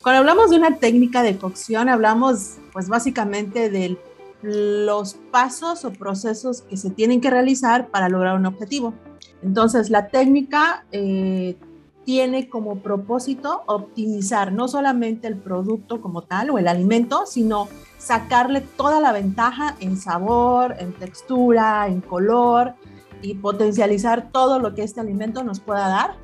Cuando 0.00 0.20
hablamos 0.20 0.50
de 0.50 0.56
una 0.56 0.76
técnica 0.76 1.24
de 1.24 1.36
cocción, 1.36 1.88
hablamos 1.88 2.58
pues 2.72 2.88
básicamente 2.88 3.68
de 3.68 3.98
los 4.42 5.14
pasos 5.32 5.84
o 5.84 5.92
procesos 5.92 6.62
que 6.62 6.76
se 6.76 6.90
tienen 6.90 7.20
que 7.20 7.30
realizar 7.30 7.88
para 7.88 8.08
lograr 8.08 8.36
un 8.36 8.46
objetivo. 8.46 8.94
Entonces, 9.42 9.90
la 9.90 10.06
técnica 10.06 10.86
eh, 10.92 11.56
tiene 12.04 12.48
como 12.48 12.78
propósito 12.78 13.64
optimizar 13.66 14.52
no 14.52 14.68
solamente 14.68 15.26
el 15.26 15.36
producto 15.36 16.00
como 16.00 16.22
tal 16.22 16.50
o 16.50 16.58
el 16.58 16.68
alimento, 16.68 17.26
sino 17.26 17.66
sacarle 17.98 18.60
toda 18.60 19.00
la 19.00 19.10
ventaja 19.10 19.74
en 19.80 19.96
sabor, 19.96 20.76
en 20.78 20.92
textura, 20.92 21.88
en 21.88 22.02
color 22.02 22.74
y 23.20 23.34
potencializar 23.34 24.30
todo 24.30 24.60
lo 24.60 24.76
que 24.76 24.84
este 24.84 25.00
alimento 25.00 25.42
nos 25.42 25.58
pueda 25.58 25.88
dar 25.88 26.14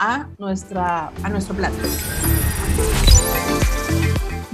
a, 0.00 0.26
nuestra, 0.36 1.12
a 1.22 1.28
nuestro 1.28 1.54
plato. 1.54 1.76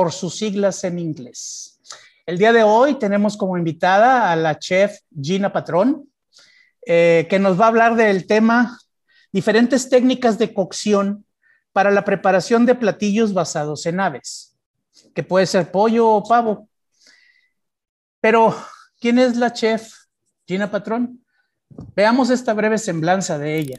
por 0.00 0.12
sus 0.12 0.34
siglas 0.36 0.82
en 0.84 0.98
inglés. 0.98 1.78
El 2.24 2.38
día 2.38 2.54
de 2.54 2.62
hoy 2.62 2.98
tenemos 2.98 3.36
como 3.36 3.58
invitada 3.58 4.32
a 4.32 4.36
la 4.36 4.58
chef 4.58 4.96
Gina 5.14 5.52
Patrón, 5.52 6.08
eh, 6.86 7.26
que 7.28 7.38
nos 7.38 7.60
va 7.60 7.66
a 7.66 7.68
hablar 7.68 7.96
del 7.96 8.26
tema 8.26 8.78
diferentes 9.30 9.90
técnicas 9.90 10.38
de 10.38 10.54
cocción 10.54 11.26
para 11.74 11.90
la 11.90 12.02
preparación 12.02 12.64
de 12.64 12.76
platillos 12.76 13.34
basados 13.34 13.84
en 13.84 14.00
aves, 14.00 14.56
que 15.14 15.22
puede 15.22 15.44
ser 15.44 15.70
pollo 15.70 16.08
o 16.08 16.24
pavo. 16.26 16.70
Pero, 18.22 18.56
¿quién 19.00 19.18
es 19.18 19.36
la 19.36 19.52
chef 19.52 19.92
Gina 20.46 20.70
Patrón? 20.70 21.22
Veamos 21.94 22.30
esta 22.30 22.54
breve 22.54 22.78
semblanza 22.78 23.38
de 23.38 23.58
ella. 23.58 23.76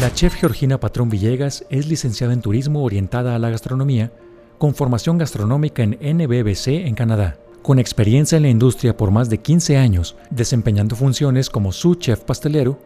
La 0.00 0.10
chef 0.10 0.36
Georgina 0.36 0.80
Patrón 0.80 1.10
Villegas 1.10 1.66
es 1.68 1.86
licenciada 1.86 2.32
en 2.32 2.40
turismo 2.40 2.82
orientada 2.82 3.34
a 3.34 3.38
la 3.38 3.50
gastronomía 3.50 4.10
con 4.58 4.74
formación 4.74 5.18
gastronómica 5.18 5.82
en 5.82 5.98
NBBC 6.00 6.86
en 6.86 6.94
Canadá, 6.94 7.38
con 7.62 7.78
experiencia 7.78 8.36
en 8.36 8.42
la 8.42 8.48
industria 8.48 8.96
por 8.96 9.10
más 9.10 9.30
de 9.30 9.38
15 9.38 9.76
años, 9.76 10.16
desempeñando 10.30 10.96
funciones 10.96 11.48
como 11.48 11.72
sous 11.72 11.98
chef 11.98 12.20
pastelero, 12.20 12.78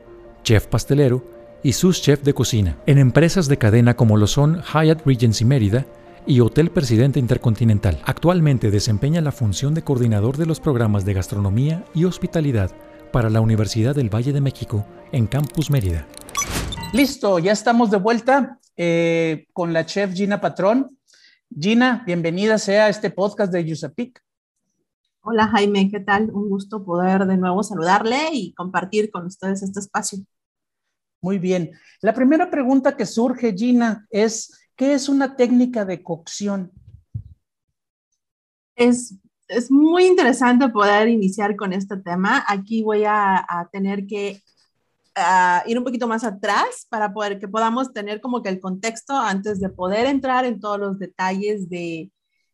chef 0.45 0.67
pastelero 0.67 1.25
y 1.63 1.73
sous 1.73 2.03
chef 2.03 2.23
de 2.23 2.35
cocina, 2.35 2.79
en 2.87 2.99
empresas 2.99 3.49
de 3.49 3.59
cadena 3.59 3.95
como 3.95 4.17
lo 4.17 4.27
son 4.27 4.63
Hyatt 4.63 5.07
Regency 5.07 5.45
Mérida 5.45 5.87
y 6.27 6.41
Hotel 6.41 6.71
Presidente 6.71 7.19
Intercontinental. 7.19 8.01
Actualmente 8.05 8.71
desempeña 8.71 9.21
la 9.21 9.33
función 9.33 9.75
de 9.75 9.83
coordinador 9.83 10.37
de 10.37 10.47
los 10.47 10.61
programas 10.61 11.05
de 11.05 11.15
gastronomía 11.15 11.85
y 11.95 12.05
hospitalidad 12.05 12.71
para 13.13 13.31
la 13.31 13.41
Universidad 13.41 13.95
del 13.95 14.13
Valle 14.13 14.33
de 14.33 14.41
México 14.41 14.87
en 15.11 15.27
Campus 15.27 15.71
Mérida. 15.71 16.07
Listo, 16.93 17.39
ya 17.39 17.53
estamos 17.53 17.91
de 17.91 17.99
vuelta 17.99 18.59
eh, 18.77 19.47
con 19.53 19.73
la 19.73 19.87
chef 19.87 20.13
Gina 20.15 20.41
Patrón. 20.41 20.99
Gina, 21.59 22.03
bienvenida 22.07 22.57
sea 22.57 22.87
a 22.87 22.89
este 22.89 23.11
podcast 23.11 23.53
de 23.53 23.65
Yusapik. 23.65 24.21
Hola 25.21 25.49
Jaime, 25.49 25.91
¿qué 25.91 26.01
tal? 26.01 26.31
Un 26.31 26.49
gusto 26.49 26.85
poder 26.85 27.27
de 27.27 27.37
nuevo 27.37 27.63
saludarle 27.63 28.31
y 28.33 28.55
compartir 28.55 29.11
con 29.11 29.27
ustedes 29.27 29.63
este 29.63 29.81
espacio. 29.81 30.19
Muy 31.21 31.39
bien. 31.39 31.73
La 32.01 32.15
primera 32.15 32.51
pregunta 32.51 32.97
que 32.97 33.05
surge, 33.05 33.55
Gina, 33.55 34.07
es, 34.11 34.67
¿qué 34.77 34.95
es 34.95 35.09
una 35.09 35.37
técnica 35.37 35.85
de 35.85 36.03
cocción? 36.03 36.73
Es, 38.75 39.17
es 39.49 39.71
muy 39.71 40.07
interesante 40.07 40.69
poder 40.71 41.09
iniciar 41.09 41.55
con 41.57 41.73
este 41.73 41.99
tema. 41.99 42.45
Aquí 42.49 42.83
voy 42.83 43.05
a, 43.05 43.37
a 43.37 43.69
tener 43.71 44.07
que 44.07 44.43
ir 45.67 45.79
un 45.79 45.85
poquito 45.85 46.09
más 46.09 46.25
atrás 46.25 46.87
para 46.89 47.13
poder 47.13 47.39
que 47.39 47.49
podamos 47.49 47.93
tener 47.93 48.21
como 48.21 48.43
que 48.43 48.49
el 48.49 48.61
contexto 48.61 49.15
antes 49.15 49.61
de 49.61 49.69
poder 49.69 50.07
entrar 50.07 50.45
en 50.45 50.61
todos 50.61 50.79
los 50.79 50.99
detalles 50.99 51.69
de, 51.69 52.11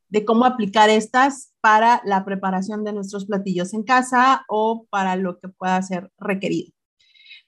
de 0.08 0.24
cómo 0.24 0.44
aplicar 0.44 0.90
estas 0.90 1.52
para 1.60 2.00
la 2.04 2.24
preparación 2.24 2.84
de 2.84 2.92
nuestros 2.92 3.26
platillos 3.26 3.74
en 3.74 3.82
casa 3.82 4.44
o 4.48 4.86
para 4.90 5.16
lo 5.16 5.38
que 5.38 5.48
pueda 5.48 5.80
ser 5.82 6.10
requerido. 6.18 6.72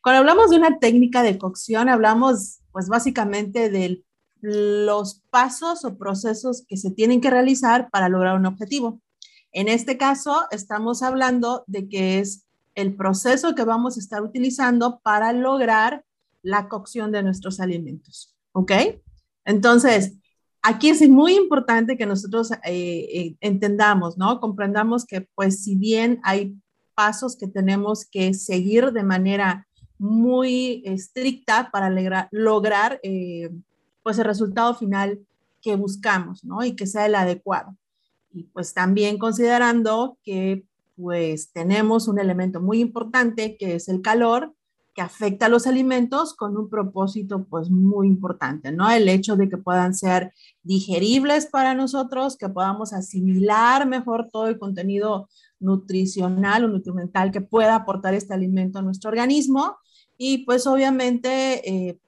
Cuando 0.03 0.21
hablamos 0.21 0.51
de 0.51 0.57
una 0.57 0.79
técnica 0.79 1.23
de 1.23 1.39
cocción, 1.39 1.89
hablamos 1.89 2.61
pues 2.73 2.89
básicamente 2.89 3.69
de 3.69 4.05
los 4.41 5.23
pasos 5.31 5.85
o 5.85 5.99
procesos 5.99 6.65
que 6.67 6.77
se 6.77 6.91
tienen 6.91 7.21
que 7.21 7.31
realizar 7.31 7.91
para 7.91 8.09
lograr 8.09 8.37
un 8.37 8.47
objetivo. 8.47 9.01
En 9.53 9.69
este 9.69 9.99
caso, 9.99 10.47
estamos 10.51 11.03
hablando 11.03 11.65
de 11.67 11.89
que 11.89 12.21
es 12.21 12.47
el 12.75 12.95
proceso 12.95 13.55
que 13.55 13.65
vamos 13.65 13.97
a 13.97 14.01
estar 14.01 14.23
utilizando 14.23 15.01
para 15.01 15.33
lograr 15.33 16.05
la 16.43 16.69
cocción 16.69 17.13
de 17.13 17.23
nuestros 17.23 17.61
alimentos. 17.61 18.37
¿Ok? 18.53 18.73
Entonces, 19.45 20.17
aquí 20.63 20.91
es 20.91 21.09
muy 21.09 21.35
importante 21.35 21.97
que 21.97 22.07
nosotros 22.07 22.53
eh, 22.53 22.59
eh, 22.65 23.37
entendamos, 23.41 24.19
¿no? 24.19 24.41
Comprendamos 24.41 25.05
que, 25.05 25.29
pues, 25.35 25.63
si 25.63 25.77
bien 25.77 26.21
hay 26.25 26.57
pasos 26.95 27.37
que 27.37 27.47
tenemos 27.47 28.05
que 28.05 28.35
seguir 28.35 28.93
de 28.93 29.03
manera 29.03 29.67
muy 29.99 30.83
estricta 30.85 31.71
para 31.71 31.91
lograr, 32.31 33.01
eh, 33.03 33.51
pues, 34.03 34.19
el 34.19 34.25
resultado 34.25 34.75
final 34.75 35.21
que 35.61 35.77
buscamos, 35.77 36.45
¿no? 36.45 36.65
Y 36.65 36.75
que 36.75 36.87
sea 36.87 37.07
el 37.07 37.15
adecuado. 37.15 37.77
Y 38.33 38.45
pues 38.45 38.73
también 38.75 39.19
considerando 39.19 40.19
que 40.23 40.65
pues 41.01 41.53
tenemos 41.53 42.09
un 42.09 42.19
elemento 42.19 42.61
muy 42.61 42.81
importante 42.81 43.57
que 43.57 43.75
es 43.77 43.89
el 43.89 44.03
calor, 44.03 44.55
que 44.95 45.03
afecta 45.03 45.47
a 45.47 45.49
los 45.49 45.67
alimentos 45.67 46.35
con 46.35 46.57
un 46.57 46.69
propósito 46.69 47.47
pues 47.49 47.71
muy 47.71 48.09
importante, 48.09 48.73
¿no? 48.73 48.91
El 48.91 49.09
hecho 49.09 49.37
de 49.37 49.49
que 49.49 49.57
puedan 49.57 49.95
ser 49.95 50.33
digeribles 50.63 51.47
para 51.47 51.75
nosotros, 51.75 52.37
que 52.37 52.49
podamos 52.49 52.93
asimilar 52.93 53.87
mejor 53.87 54.29
todo 54.31 54.49
el 54.49 54.59
contenido 54.59 55.29
nutricional 55.61 56.65
o 56.65 56.69
nutrimental 56.69 57.31
que 57.31 57.41
pueda 57.41 57.77
aportar 57.77 58.15
este 58.15 58.35
alimento 58.35 58.79
a 58.79 58.83
nuestro 58.83 59.11
organismo. 59.11 59.77
Y 60.19 60.45
pues 60.45 60.67
obviamente 60.67 61.69
eh, 61.69 61.99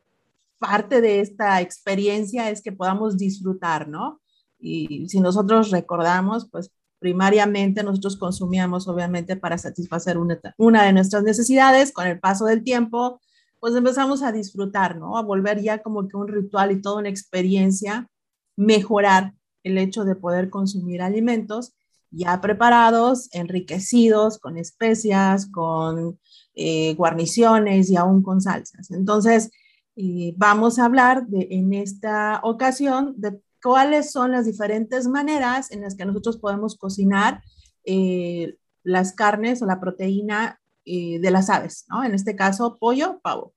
parte 0.58 1.00
de 1.00 1.20
esta 1.20 1.60
experiencia 1.60 2.50
es 2.50 2.62
que 2.62 2.72
podamos 2.72 3.16
disfrutar, 3.16 3.88
¿no? 3.88 4.20
Y 4.58 5.08
si 5.08 5.20
nosotros 5.20 5.70
recordamos, 5.70 6.48
pues 6.50 6.72
primariamente 7.02 7.82
nosotros 7.82 8.16
consumíamos 8.16 8.86
obviamente 8.86 9.36
para 9.36 9.58
satisfacer 9.58 10.16
una, 10.16 10.40
una, 10.56 10.84
de 10.84 10.92
nuestras 10.92 11.24
necesidades, 11.24 11.92
con 11.92 12.06
el 12.06 12.20
paso 12.20 12.46
del 12.46 12.62
tiempo, 12.62 13.20
pues 13.58 13.74
empezamos 13.74 14.22
a 14.22 14.30
disfrutar, 14.30 14.96
¿no? 14.96 15.18
A 15.18 15.22
volver 15.22 15.60
ya 15.60 15.82
como 15.82 16.08
que 16.08 16.16
un 16.16 16.28
ritual 16.28 16.70
y 16.70 16.80
toda 16.80 17.00
una 17.00 17.08
experiencia, 17.08 18.08
mejorar 18.56 19.34
el 19.64 19.78
hecho 19.78 20.04
de 20.04 20.14
poder 20.14 20.48
consumir 20.48 21.02
alimentos 21.02 21.74
ya 22.10 22.40
preparados, 22.40 23.28
enriquecidos 23.32 24.38
con 24.38 24.56
especias, 24.56 25.46
con 25.46 26.20
eh, 26.54 26.94
guarniciones 26.94 27.90
y 27.90 27.96
aún 27.96 28.22
con 28.22 28.40
salsas. 28.40 28.90
Entonces, 28.90 29.50
eh, 29.96 30.34
vamos 30.36 30.78
a 30.78 30.84
hablar 30.84 31.26
de, 31.26 31.48
en 31.50 31.72
esta 31.72 32.40
ocasión 32.44 33.14
de 33.16 33.40
cuáles 33.62 34.10
son 34.10 34.32
las 34.32 34.46
diferentes 34.46 35.06
maneras 35.06 35.70
en 35.70 35.82
las 35.82 35.94
que 35.94 36.04
nosotros 36.04 36.38
podemos 36.38 36.76
cocinar 36.76 37.42
eh, 37.84 38.56
las 38.82 39.12
carnes 39.12 39.62
o 39.62 39.66
la 39.66 39.80
proteína 39.80 40.60
eh, 40.84 41.20
de 41.20 41.30
las 41.30 41.48
aves, 41.48 41.84
¿no? 41.88 42.04
En 42.04 42.14
este 42.14 42.34
caso, 42.34 42.76
pollo, 42.78 43.20
pavo. 43.22 43.54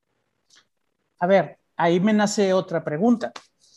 A 1.19 1.27
ver, 1.27 1.57
ahí 1.75 1.99
me 1.99 2.13
nace 2.13 2.53
otra 2.53 2.83
pregunta. 2.83 3.31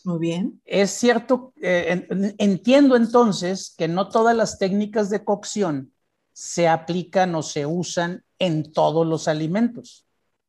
Muy 0.04 0.18
bien. 0.18 0.60
Es 0.64 0.90
cierto, 0.90 1.52
eh, 1.60 2.06
entiendo 2.38 2.96
entonces 2.96 3.74
que 3.76 3.88
no 3.88 4.08
todas 4.08 4.36
las 4.36 4.58
técnicas 4.58 5.10
de 5.10 5.24
cocción 5.24 5.92
se 6.32 6.68
aplican 6.68 7.34
o 7.34 7.42
se 7.42 7.66
usan 7.66 8.22
en 8.38 8.72
todos 8.72 9.06
los 9.06 9.28
alimentos. 9.28 10.06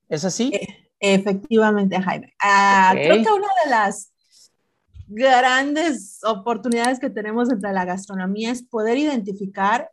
¿Es 0.07 0.25
así? 0.25 0.51
efectivamente, 0.99 1.99
Jaime. 2.01 2.33
Ah, 2.41 2.91
creo 2.93 3.23
que 3.23 3.31
una 3.31 3.47
de 3.63 3.69
las 3.69 4.11
grandes 5.09 6.19
oportunidades 6.23 6.99
que 6.99 7.09
tenemos 7.09 7.51
entre 7.51 7.73
la 7.73 7.85
gastronomía 7.85 8.51
es 8.51 8.63
poder 8.63 8.97
identificar 8.97 9.89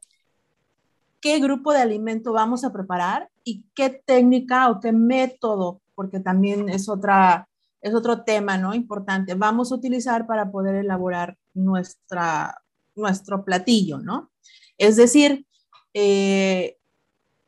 qué 1.20 1.40
grupo 1.40 1.72
de 1.72 1.80
alimento 1.80 2.32
vamos 2.32 2.64
a 2.64 2.72
preparar 2.72 3.28
y 3.42 3.64
qué 3.74 3.90
técnica 3.90 4.70
o 4.70 4.80
qué 4.80 4.92
método, 4.92 5.80
porque 5.94 6.20
también 6.20 6.68
es 6.68 6.88
otra 6.88 7.48
es 7.86 7.94
otro 7.94 8.24
tema, 8.24 8.58
¿no? 8.58 8.74
Importante. 8.74 9.34
Vamos 9.34 9.70
a 9.70 9.76
utilizar 9.76 10.26
para 10.26 10.50
poder 10.50 10.74
elaborar 10.74 11.36
nuestra, 11.54 12.60
nuestro 12.96 13.44
platillo, 13.44 13.98
¿no? 13.98 14.32
Es 14.76 14.96
decir, 14.96 15.46
eh, 15.94 16.76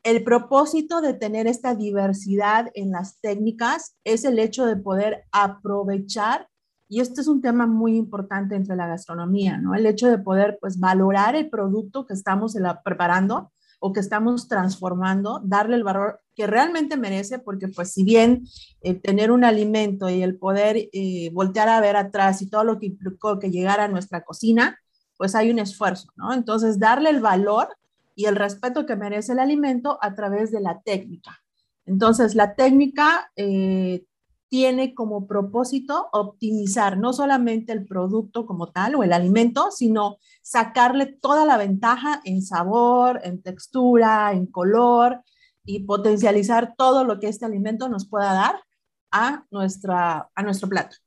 el 0.03 0.23
propósito 0.23 1.01
de 1.01 1.13
tener 1.13 1.45
esta 1.45 1.75
diversidad 1.75 2.71
en 2.73 2.91
las 2.91 3.19
técnicas 3.19 3.97
es 4.05 4.23
el 4.23 4.39
hecho 4.39 4.65
de 4.65 4.77
poder 4.77 5.25
aprovechar, 5.31 6.47
y 6.89 7.01
este 7.01 7.21
es 7.21 7.27
un 7.27 7.41
tema 7.41 7.67
muy 7.67 7.95
importante 7.95 8.55
entre 8.55 8.75
la 8.75 8.87
gastronomía, 8.87 9.57
¿no? 9.57 9.75
El 9.75 9.85
hecho 9.85 10.07
de 10.07 10.17
poder, 10.17 10.57
pues, 10.59 10.79
valorar 10.79 11.35
el 11.35 11.49
producto 11.49 12.07
que 12.07 12.15
estamos 12.15 12.57
preparando 12.83 13.51
o 13.79 13.93
que 13.93 13.99
estamos 13.99 14.47
transformando, 14.47 15.39
darle 15.43 15.75
el 15.75 15.83
valor 15.83 16.19
que 16.35 16.47
realmente 16.47 16.97
merece, 16.97 17.39
porque 17.39 17.67
pues 17.69 17.93
si 17.93 18.03
bien 18.03 18.43
eh, 18.81 18.95
tener 18.95 19.31
un 19.31 19.45
alimento 19.45 20.09
y 20.09 20.21
el 20.21 20.37
poder 20.37 20.89
eh, 20.91 21.29
voltear 21.31 21.69
a 21.69 21.79
ver 21.79 21.95
atrás 21.95 22.41
y 22.41 22.49
todo 22.49 22.63
lo 22.63 22.79
que 22.79 22.87
implicó 22.87 23.39
que 23.39 23.51
llegara 23.51 23.85
a 23.85 23.87
nuestra 23.87 24.23
cocina, 24.23 24.77
pues 25.15 25.35
hay 25.35 25.51
un 25.51 25.59
esfuerzo, 25.59 26.09
¿no? 26.15 26.33
Entonces, 26.33 26.79
darle 26.79 27.09
el 27.09 27.21
valor 27.21 27.69
y 28.15 28.25
el 28.25 28.35
respeto 28.35 28.85
que 28.85 28.95
merece 28.95 29.33
el 29.33 29.39
alimento 29.39 29.97
a 30.01 30.15
través 30.15 30.51
de 30.51 30.59
la 30.59 30.81
técnica. 30.81 31.39
Entonces, 31.85 32.35
la 32.35 32.55
técnica 32.55 33.31
eh, 33.35 34.05
tiene 34.49 34.93
como 34.95 35.27
propósito 35.27 36.09
optimizar 36.11 36.97
no 36.97 37.13
solamente 37.13 37.71
el 37.71 37.85
producto 37.85 38.45
como 38.45 38.71
tal 38.71 38.95
o 38.95 39.03
el 39.03 39.13
alimento, 39.13 39.71
sino 39.71 40.17
sacarle 40.41 41.05
toda 41.05 41.45
la 41.45 41.57
ventaja 41.57 42.19
en 42.25 42.41
sabor, 42.41 43.21
en 43.23 43.41
textura, 43.41 44.31
en 44.33 44.47
color, 44.47 45.23
y 45.63 45.81
potencializar 45.81 46.73
todo 46.75 47.03
lo 47.03 47.19
que 47.19 47.27
este 47.27 47.45
alimento 47.45 47.89
nos 47.89 48.09
pueda 48.09 48.33
dar 48.33 48.55
a, 49.11 49.43
nuestra, 49.51 50.27
a 50.33 50.43
nuestro 50.43 50.67
plato. 50.67 50.97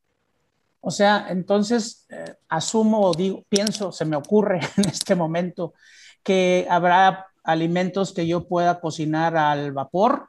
O 0.80 0.90
sea, 0.92 1.26
entonces 1.30 2.06
eh, 2.10 2.36
asumo 2.48 3.00
o 3.00 3.14
digo, 3.14 3.44
pienso, 3.48 3.90
se 3.90 4.04
me 4.04 4.14
ocurre 4.14 4.60
en 4.76 4.88
este 4.88 5.16
momento 5.16 5.74
que 6.22 6.66
habrá 6.70 7.26
alimentos 7.42 8.12
que 8.12 8.26
yo 8.26 8.46
pueda 8.46 8.80
cocinar 8.80 9.36
al 9.36 9.72
vapor, 9.72 10.28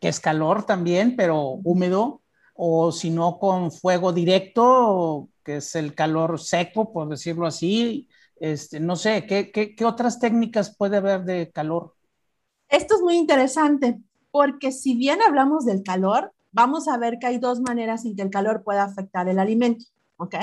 que 0.00 0.08
es 0.08 0.20
calor 0.20 0.64
también, 0.64 1.16
pero 1.16 1.50
húmedo, 1.64 2.22
o 2.54 2.92
si 2.92 3.10
no 3.10 3.38
con 3.38 3.70
fuego 3.70 4.12
directo, 4.12 5.28
que 5.44 5.56
es 5.56 5.74
el 5.74 5.94
calor 5.94 6.40
seco, 6.40 6.92
por 6.92 7.08
decirlo 7.08 7.46
así. 7.46 8.08
Este, 8.38 8.80
no 8.80 8.96
sé, 8.96 9.26
¿qué, 9.26 9.50
qué, 9.50 9.74
qué 9.74 9.84
otras 9.84 10.18
técnicas 10.18 10.76
puede 10.76 10.98
haber 10.98 11.24
de 11.24 11.50
calor? 11.50 11.94
Esto 12.68 12.96
es 12.96 13.02
muy 13.02 13.16
interesante 13.16 13.98
porque 14.30 14.72
si 14.72 14.94
bien 14.94 15.20
hablamos 15.22 15.64
del 15.64 15.82
calor, 15.82 16.32
vamos 16.52 16.88
a 16.88 16.98
ver 16.98 17.18
que 17.18 17.26
hay 17.26 17.38
dos 17.38 17.60
maneras 17.60 18.04
en 18.04 18.16
que 18.16 18.22
el 18.22 18.30
calor 18.30 18.62
puede 18.64 18.80
afectar 18.80 19.28
el 19.28 19.38
alimento, 19.38 19.84
¿ok? 20.16 20.34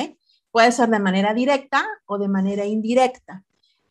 Puede 0.52 0.72
ser 0.72 0.90
de 0.90 1.00
manera 1.00 1.34
directa 1.34 1.86
o 2.06 2.18
de 2.18 2.28
manera 2.28 2.66
indirecta. 2.66 3.44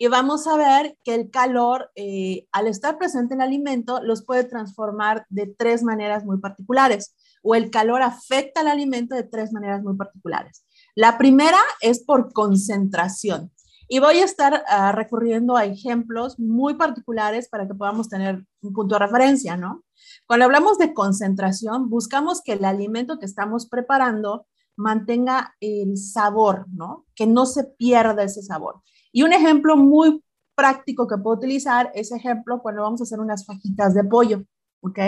Y 0.02 0.08
vamos 0.08 0.48
a 0.48 0.56
ver 0.56 0.98
que 1.04 1.14
el 1.14 1.30
calor, 1.30 1.92
eh, 1.94 2.48
al 2.50 2.66
estar 2.66 2.98
presente 2.98 3.34
en 3.34 3.40
el 3.40 3.46
alimento, 3.46 4.02
los 4.02 4.24
puede 4.24 4.42
transformar 4.42 5.26
de 5.28 5.46
tres 5.46 5.84
maneras 5.84 6.24
muy 6.24 6.38
particulares, 6.38 7.14
o 7.40 7.54
el 7.54 7.70
calor 7.70 8.02
afecta 8.02 8.62
al 8.62 8.66
alimento 8.66 9.14
de 9.14 9.22
tres 9.22 9.52
maneras 9.52 9.80
muy 9.80 9.94
particulares. 9.94 10.66
La 10.96 11.18
primera 11.18 11.60
es 11.80 12.02
por 12.02 12.32
concentración. 12.32 13.52
Y 13.86 14.00
voy 14.00 14.16
a 14.16 14.24
estar 14.24 14.54
uh, 14.54 14.90
recurriendo 14.90 15.56
a 15.56 15.66
ejemplos 15.66 16.36
muy 16.36 16.74
particulares 16.74 17.48
para 17.48 17.68
que 17.68 17.74
podamos 17.74 18.08
tener 18.08 18.44
un 18.60 18.72
punto 18.72 18.96
de 18.96 19.06
referencia, 19.06 19.56
¿no? 19.56 19.84
Cuando 20.26 20.46
hablamos 20.46 20.78
de 20.78 20.94
concentración, 20.94 21.88
buscamos 21.88 22.42
que 22.42 22.54
el 22.54 22.64
alimento 22.64 23.20
que 23.20 23.26
estamos 23.26 23.68
preparando 23.68 24.48
mantenga 24.74 25.54
el 25.60 25.96
sabor, 25.96 26.66
¿no? 26.72 27.06
Que 27.14 27.28
no 27.28 27.46
se 27.46 27.62
pierda 27.62 28.24
ese 28.24 28.42
sabor. 28.42 28.82
Y 29.12 29.22
un 29.22 29.32
ejemplo 29.32 29.76
muy 29.76 30.22
práctico 30.54 31.06
que 31.06 31.18
puedo 31.18 31.36
utilizar 31.36 31.90
es 31.94 32.12
ejemplo 32.12 32.60
cuando 32.62 32.82
vamos 32.82 33.00
a 33.00 33.04
hacer 33.04 33.20
unas 33.20 33.46
fajitas 33.46 33.94
de 33.94 34.04
pollo, 34.04 34.44
¿ok? 34.80 34.98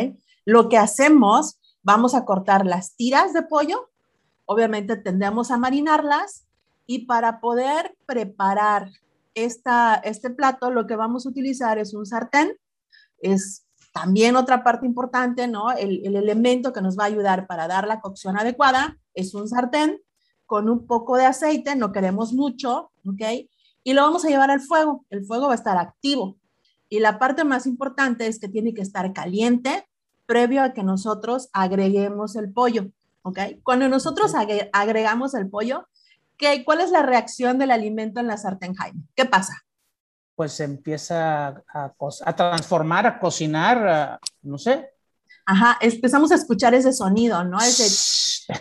Lo 0.45 0.69
que 0.69 0.79
hacemos, 0.79 1.61
vamos 1.83 2.15
a 2.15 2.25
cortar 2.25 2.67
las 2.67 2.97
tiras 2.97 3.33
de 3.33 3.43
pollo, 3.43 3.91
obviamente 4.47 4.97
tendemos 4.97 5.51
a 5.51 5.59
marinarlas 5.59 6.47
y 6.87 7.07
para 7.07 7.41
poder 7.41 7.97
preparar 8.07 8.91
esta, 9.35 9.95
este 9.97 10.31
plato, 10.31 10.71
lo 10.71 10.87
que 10.87 10.97
vamos 10.97 11.27
a 11.27 11.31
utilizar 11.31 11.79
es 11.79 11.95
un 11.95 12.07
sartén. 12.07 12.57
Es 13.19 13.67
también 13.93 14.37
otra 14.37 14.63
parte 14.63 14.87
importante, 14.87 15.49
¿no? 15.49 15.73
El, 15.73 16.05
el 16.07 16.17
elemento 16.17 16.73
que 16.73 16.81
nos 16.81 16.99
va 16.99 17.05
a 17.05 17.07
ayudar 17.07 17.47
para 17.47 17.69
dar 17.69 17.87
la 17.87 18.01
cocción 18.01 18.37
adecuada 18.39 18.99
es 19.15 19.35
un 19.35 19.49
sartén 19.49 20.01
con 20.47 20.69
un 20.69 20.87
poco 20.87 21.17
de 21.17 21.25
aceite, 21.25 21.75
no 21.75 21.91
queremos 21.91 22.33
mucho, 22.33 22.91
¿ok? 23.07 23.49
Y 23.85 23.93
lo 23.93 24.03
vamos 24.03 24.25
a 24.25 24.29
llevar 24.29 24.51
al 24.51 24.61
fuego. 24.61 25.05
El 25.11 25.25
fuego 25.25 25.47
va 25.47 25.53
a 25.53 25.57
estar 25.57 25.79
activo. 25.79 26.37
Y 26.89 26.99
la 26.99 27.19
parte 27.19 27.45
más 27.45 27.67
importante 27.67 28.27
es 28.27 28.41
que 28.41 28.49
tiene 28.49 28.75
que 28.75 28.83
estar 28.83 29.13
caliente 29.13 29.87
previo 30.27 30.63
a 30.63 30.73
que 30.73 30.83
nosotros 30.83 31.51
agreguemos 31.53 32.35
el 32.35 32.53
pollo, 32.53 32.91
¿ok? 33.23 33.39
Cuando 33.63 33.89
nosotros 33.89 34.33
agregamos 34.73 35.35
el 35.35 35.49
pollo, 35.49 35.87
¿Qué, 36.37 36.65
¿Cuál 36.65 36.81
es 36.81 36.91
la 36.91 37.03
reacción 37.03 37.59
del 37.59 37.71
alimento 37.71 38.21
en 38.21 38.27
la 38.27 38.37
sartén, 38.37 38.75
Jaime? 38.75 39.03
¿Qué 39.15 39.25
pasa? 39.25 39.65
Pues 40.35 40.53
se 40.53 40.65
empieza 40.65 41.47
a, 41.73 41.95
a 42.25 42.37
transformar, 42.37 43.07
a 43.07 43.21
cocinar, 43.21 44.19
no 44.43 44.59
sé. 44.59 44.91
Ajá, 45.47 45.79
empezamos 45.81 46.33
a 46.33 46.35
escuchar 46.35 46.75
ese 46.75 46.93
sonido, 46.93 47.45
¿no? 47.45 47.59
Ese, 47.59 47.87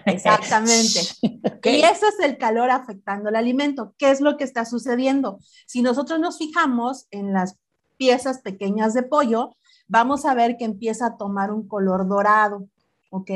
exactamente. 0.06 1.02
Y 1.66 1.82
ese 1.82 2.08
es 2.08 2.20
el 2.22 2.38
calor 2.38 2.70
afectando 2.72 3.30
el 3.30 3.38
alimento. 3.38 3.96
¿Qué 3.98 4.12
es 4.12 4.20
lo 4.20 4.36
que 4.36 4.44
está 4.44 4.66
sucediendo? 4.66 5.40
Si 5.66 5.82
nosotros 5.82 6.20
nos 6.20 6.38
fijamos 6.38 7.08
en 7.10 7.32
las 7.32 7.58
piezas 7.98 8.42
pequeñas 8.42 8.94
de 8.94 9.04
pollo, 9.04 9.56
vamos 9.88 10.26
a 10.26 10.34
ver 10.34 10.58
que 10.58 10.66
empieza 10.66 11.08
a 11.08 11.18
tomar 11.18 11.52
un 11.52 11.68
color 11.68 12.08
dorado, 12.08 12.68
¿ok? 13.12 13.30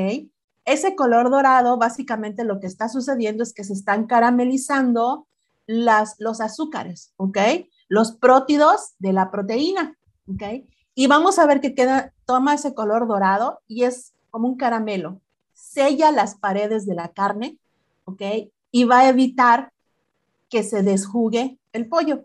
Ese 0.64 0.94
color 0.94 1.30
dorado, 1.30 1.78
básicamente 1.78 2.44
lo 2.44 2.60
que 2.60 2.66
está 2.66 2.88
sucediendo 2.88 3.42
es 3.42 3.54
que 3.54 3.64
se 3.64 3.72
están 3.72 4.06
caramelizando 4.06 5.26
las, 5.66 6.16
los 6.18 6.40
azúcares, 6.40 7.12
¿ok? 7.16 7.38
Los 7.88 8.12
prótidos 8.12 8.94
de 8.98 9.14
la 9.14 9.30
proteína, 9.30 9.96
¿ok? 10.26 10.66
Y 10.94 11.06
vamos 11.06 11.38
a 11.38 11.46
ver 11.46 11.60
que 11.60 11.74
queda, 11.74 12.12
toma 12.26 12.54
ese 12.54 12.74
color 12.74 13.06
dorado 13.06 13.60
y 13.66 13.84
es 13.84 14.12
como 14.30 14.48
un 14.48 14.56
caramelo. 14.56 15.22
Sella 15.78 16.10
las 16.10 16.34
paredes 16.34 16.86
de 16.86 16.96
la 16.96 17.12
carne, 17.12 17.56
¿ok? 18.04 18.20
Y 18.72 18.82
va 18.82 18.98
a 18.98 19.08
evitar 19.10 19.72
que 20.50 20.64
se 20.64 20.82
desjugue 20.82 21.60
el 21.72 21.88
pollo. 21.88 22.24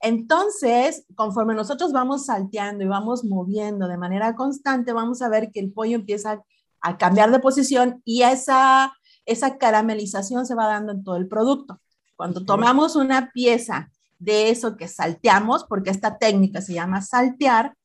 Entonces, 0.00 1.04
conforme 1.14 1.54
nosotros 1.54 1.92
vamos 1.92 2.24
salteando 2.24 2.82
y 2.82 2.86
vamos 2.86 3.22
moviendo 3.22 3.88
de 3.88 3.98
manera 3.98 4.34
constante, 4.34 4.94
vamos 4.94 5.20
a 5.20 5.28
ver 5.28 5.52
que 5.52 5.60
el 5.60 5.70
pollo 5.70 5.96
empieza 5.96 6.42
a 6.80 6.96
cambiar 6.96 7.30
de 7.30 7.40
posición 7.40 8.00
y 8.06 8.22
esa, 8.22 8.94
esa 9.26 9.58
caramelización 9.58 10.46
se 10.46 10.54
va 10.54 10.66
dando 10.66 10.92
en 10.92 11.04
todo 11.04 11.16
el 11.16 11.28
producto. 11.28 11.82
Cuando 12.16 12.46
tomamos 12.46 12.96
una 12.96 13.32
pieza 13.32 13.90
de 14.18 14.48
eso 14.48 14.78
que 14.78 14.88
salteamos, 14.88 15.64
porque 15.64 15.90
esta 15.90 16.16
técnica 16.16 16.62
se 16.62 16.72
llama 16.72 17.02
saltear, 17.02 17.76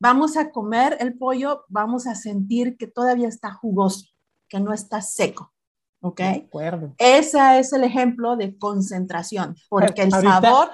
vamos 0.00 0.36
a 0.36 0.50
comer 0.50 0.96
el 0.98 1.16
pollo, 1.16 1.66
vamos 1.68 2.08
a 2.08 2.16
sentir 2.16 2.76
que 2.76 2.88
todavía 2.88 3.28
está 3.28 3.52
jugoso, 3.52 4.06
que 4.48 4.60
no 4.60 4.72
está 4.72 5.02
seco. 5.02 5.52
¿Ok? 6.00 6.18
De 6.18 6.44
acuerdo. 6.46 6.94
Ese 6.98 7.58
es 7.58 7.72
el 7.72 7.84
ejemplo 7.84 8.36
de 8.36 8.56
concentración, 8.56 9.56
porque 9.68 10.02
el 10.02 10.10
sabor 10.10 10.70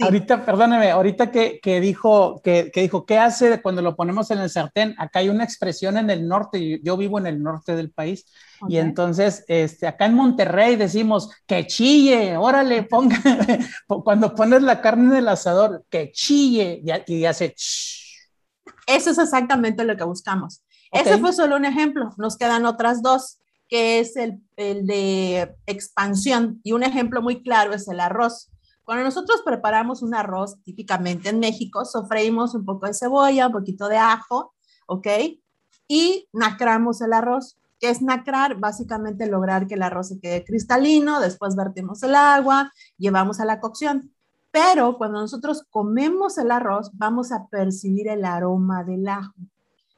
Ahorita, 0.00 0.44
perdóneme, 0.44 0.90
ahorita 0.90 1.30
que, 1.30 1.60
que 1.60 1.80
dijo, 1.80 2.40
que, 2.42 2.70
que, 2.72 2.82
dijo, 2.82 3.04
¿qué 3.04 3.18
hace 3.18 3.60
cuando 3.60 3.82
lo 3.82 3.94
ponemos 3.94 4.30
en 4.30 4.38
el 4.38 4.50
sartén? 4.50 4.94
Acá 4.98 5.20
hay 5.20 5.28
una 5.28 5.44
expresión 5.44 5.96
en 5.96 6.10
el 6.10 6.26
norte, 6.26 6.80
yo 6.82 6.96
vivo 6.96 7.18
en 7.18 7.26
el 7.26 7.42
norte 7.42 7.76
del 7.76 7.90
país, 7.90 8.26
y 8.68 8.78
entonces, 8.78 9.44
este, 9.48 9.86
acá 9.86 10.06
en 10.06 10.14
Monterrey 10.14 10.76
decimos, 10.76 11.30
que 11.46 11.66
chille, 11.66 12.36
órale, 12.36 12.84
ponga, 12.84 13.16
cuando 13.86 14.34
pones 14.34 14.62
la 14.62 14.80
carne 14.80 15.06
en 15.06 15.16
el 15.16 15.28
asador, 15.28 15.84
que 15.88 16.10
chille, 16.10 16.82
y, 16.82 17.14
y 17.14 17.24
hace 17.26 17.54
Eso 18.86 19.10
es 19.10 19.18
exactamente 19.18 19.84
lo 19.84 19.96
que 19.96 20.04
buscamos. 20.04 20.62
Ese 20.92 21.18
fue 21.18 21.32
solo 21.32 21.56
un 21.56 21.64
ejemplo, 21.64 22.10
nos 22.18 22.36
quedan 22.36 22.66
otras 22.66 23.02
dos, 23.02 23.38
que 23.68 23.98
es 23.98 24.16
el, 24.16 24.40
el 24.56 24.86
de 24.86 25.56
expansión, 25.66 26.60
y 26.62 26.72
un 26.72 26.82
ejemplo 26.82 27.22
muy 27.22 27.42
claro 27.42 27.72
es 27.72 27.88
el 27.88 27.98
arroz 27.98 28.52
cuando 28.84 29.04
nosotros 29.04 29.42
preparamos 29.44 30.02
un 30.02 30.14
arroz, 30.14 30.56
típicamente 30.64 31.28
en 31.28 31.38
México, 31.38 31.84
sofreímos 31.84 32.54
un 32.54 32.64
poco 32.64 32.86
de 32.86 32.94
cebolla, 32.94 33.46
un 33.46 33.52
poquito 33.52 33.88
de 33.88 33.96
ajo, 33.96 34.54
¿ok? 34.86 35.06
Y 35.86 36.28
nacramos 36.32 37.00
el 37.00 37.12
arroz. 37.12 37.56
¿Qué 37.78 37.90
es 37.90 38.02
nacrar? 38.02 38.58
Básicamente 38.58 39.26
lograr 39.26 39.66
que 39.66 39.74
el 39.74 39.82
arroz 39.82 40.08
se 40.08 40.20
quede 40.20 40.44
cristalino, 40.44 41.20
después 41.20 41.56
vertimos 41.56 42.02
el 42.02 42.14
agua, 42.14 42.72
llevamos 42.96 43.40
a 43.40 43.44
la 43.44 43.60
cocción. 43.60 44.12
Pero 44.50 44.98
cuando 44.98 45.20
nosotros 45.20 45.64
comemos 45.70 46.36
el 46.38 46.50
arroz, 46.50 46.90
vamos 46.94 47.32
a 47.32 47.46
percibir 47.48 48.08
el 48.08 48.24
aroma 48.24 48.84
del 48.84 49.08
ajo. 49.08 49.32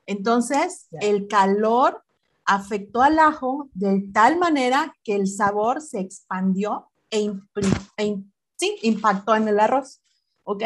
Entonces, 0.07 0.89
el 1.01 1.29
calor 1.29 2.03
afectó 2.45 3.03
al 3.03 3.19
ajo 3.19 3.69
de 3.75 4.09
tal 4.13 4.39
manera 4.39 4.95
que 5.03 5.15
el 5.15 5.27
sabor 5.27 5.81
se 5.81 6.01
expandió 6.01 6.89
e, 7.11 7.33
e 7.97 8.17
sí, 8.57 8.77
impactó 8.83 9.35
en 9.35 9.49
el 9.49 9.61
arroz. 9.61 10.01
¿Ok? 10.43 10.63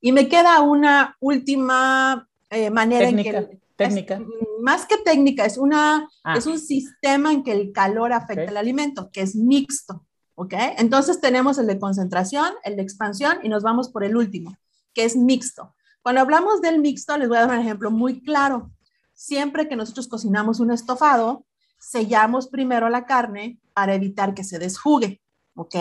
Y 0.00 0.12
me 0.12 0.28
queda 0.28 0.60
una 0.60 1.16
última 1.20 2.28
eh, 2.50 2.70
manera 2.70 3.06
técnica, 3.06 3.38
en 3.38 3.48
que... 3.48 3.60
Técnica. 3.76 4.20
más 4.60 4.86
que 4.86 4.96
técnica, 4.98 5.44
es, 5.44 5.56
una, 5.56 6.08
ah. 6.24 6.36
es 6.36 6.46
un 6.46 6.58
sistema 6.58 7.32
en 7.32 7.44
que 7.44 7.52
el 7.52 7.72
calor 7.72 8.12
afecta 8.12 8.44
el 8.44 8.56
alimento, 8.56 9.10
que 9.12 9.22
es 9.22 9.36
mixto. 9.36 10.04
¿Ok? 10.34 10.54
Entonces 10.78 11.20
tenemos 11.20 11.58
el 11.58 11.66
de 11.66 11.80
concentración, 11.80 12.52
el 12.62 12.76
de 12.76 12.82
expansión 12.82 13.38
y 13.42 13.48
nos 13.48 13.64
vamos 13.64 13.88
por 13.88 14.04
el 14.04 14.16
último, 14.16 14.56
que 14.94 15.04
es 15.04 15.16
mixto. 15.16 15.74
Cuando 16.00 16.20
hablamos 16.20 16.62
del 16.62 16.78
mixto, 16.80 17.16
les 17.18 17.28
voy 17.28 17.38
a 17.38 17.40
dar 17.40 17.50
un 17.50 17.64
ejemplo 17.64 17.90
muy 17.90 18.22
claro. 18.22 18.70
Siempre 19.18 19.68
que 19.68 19.74
nosotros 19.74 20.06
cocinamos 20.06 20.60
un 20.60 20.70
estofado, 20.70 21.44
sellamos 21.80 22.46
primero 22.46 22.88
la 22.88 23.04
carne 23.04 23.58
para 23.74 23.96
evitar 23.96 24.32
que 24.32 24.44
se 24.44 24.60
desjugue, 24.60 25.20
¿ok? 25.56 25.74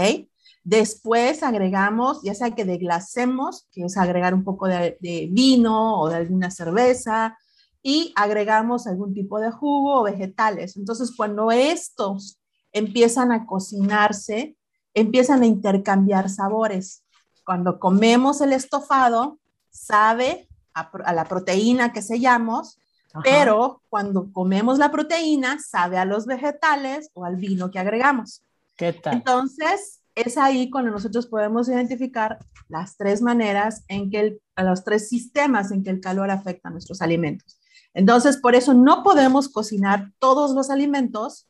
Después 0.63 1.43
agregamos, 1.43 2.23
ya 2.23 2.33
sea 2.33 2.55
que 2.55 2.65
deglacemos, 2.65 3.67
que 3.71 3.85
es 3.85 3.95
agregar 3.95 4.33
un 4.33 4.43
poco 4.43 4.65
de, 4.67 4.97
de, 5.01 5.29
vino 5.31 5.99
o 5.99 6.09
de 6.09 6.15
alguna 6.15 6.49
cerveza, 6.49 7.37
y 7.83 8.11
agregamos 8.15 8.87
algún 8.87 9.13
tipo 9.13 9.39
de 9.39 9.51
jugo 9.51 9.99
o 9.99 10.03
vegetales. 10.03 10.75
Entonces, 10.75 11.13
cuando 11.15 11.51
estos 11.51 12.39
empiezan 12.71 13.31
a 13.31 13.45
cocinarse, 13.45 14.57
empiezan 14.95 15.43
a 15.43 15.45
intercambiar 15.45 16.31
sabores. 16.31 17.03
Cuando 17.45 17.77
comemos 17.77 18.41
el 18.41 18.51
estofado, 18.51 19.37
sabe 19.69 20.49
a, 20.73 21.13
la 21.13 21.25
proteína 21.25 21.93
que 21.93 22.01
sellamos, 22.01 22.79
pero 23.23 23.81
cuando 23.89 24.31
comemos 24.31 24.77
la 24.77 24.91
proteína, 24.91 25.59
sabe 25.59 25.97
a 25.97 26.05
los 26.05 26.25
vegetales 26.25 27.09
o 27.13 27.25
al 27.25 27.35
vino 27.35 27.71
que 27.71 27.79
agregamos. 27.79 28.43
¿Qué 28.75 28.93
tal? 28.93 29.15
Entonces, 29.15 30.01
es 30.15 30.37
ahí 30.37 30.69
cuando 30.69 30.91
nosotros 30.91 31.27
podemos 31.27 31.69
identificar 31.69 32.39
las 32.69 32.97
tres 32.97 33.21
maneras 33.21 33.83
en 33.87 34.09
que 34.09 34.19
el, 34.19 34.41
los 34.57 34.83
tres 34.83 35.09
sistemas 35.09 35.71
en 35.71 35.83
que 35.83 35.89
el 35.89 36.01
calor 36.01 36.31
afecta 36.31 36.69
a 36.69 36.71
nuestros 36.71 37.01
alimentos. 37.01 37.59
Entonces, 37.93 38.37
por 38.37 38.55
eso 38.55 38.73
no 38.73 39.03
podemos 39.03 39.49
cocinar 39.49 40.11
todos 40.19 40.51
los 40.51 40.69
alimentos 40.69 41.47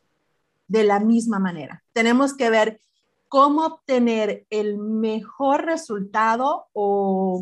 de 0.68 0.84
la 0.84 1.00
misma 1.00 1.40
manera. 1.40 1.84
Tenemos 1.94 2.34
que 2.34 2.50
ver 2.50 2.82
cómo 3.30 3.66
obtener 3.66 4.46
el 4.50 4.78
mejor 4.78 5.66
resultado 5.66 6.68
o 6.74 7.42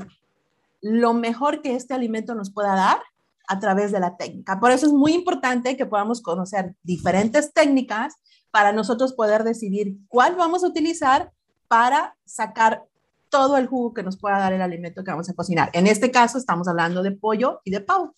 lo 0.82 1.14
mejor 1.14 1.62
que 1.62 1.76
este 1.76 1.94
alimento 1.94 2.36
nos 2.36 2.52
pueda 2.52 2.76
dar 2.76 3.00
a 3.48 3.60
través 3.60 3.92
de 3.92 4.00
la 4.00 4.18
técnica. 4.18 4.60
Por 4.60 4.72
eso 4.72 4.86
es 4.86 4.94
muy 4.94 5.14
importante 5.14 5.78
que 5.78 5.86
podamos 5.86 6.22
conocer 6.22 6.76
diferentes 6.84 7.54
técnicas 7.54 8.16
para 8.52 8.72
nosotros 8.72 9.14
poder 9.14 9.44
decidir 9.44 9.98
cuál 10.08 10.36
vamos 10.36 10.64
a 10.64 10.68
utilizar 10.68 11.32
para 11.68 12.16
sacar 12.26 12.84
todo 13.30 13.58
el 13.58 13.68
jugo 13.68 13.94
que 13.94 14.04
nos 14.04 14.18
pueda 14.18 14.38
dar 14.38 14.54
el 14.54 14.62
alimento 14.62 15.04
que 15.04 15.12
vamos 15.12 15.30
a 15.30 15.34
cocinar. 15.34 15.70
En 15.74 15.88
este 15.88 16.12
caso 16.12 16.38
estamos 16.38 16.68
hablando 16.68 17.04
de 17.04 17.12
pollo 17.12 17.60
y 17.64 17.72
de 17.72 17.82
pavo. 17.82 18.16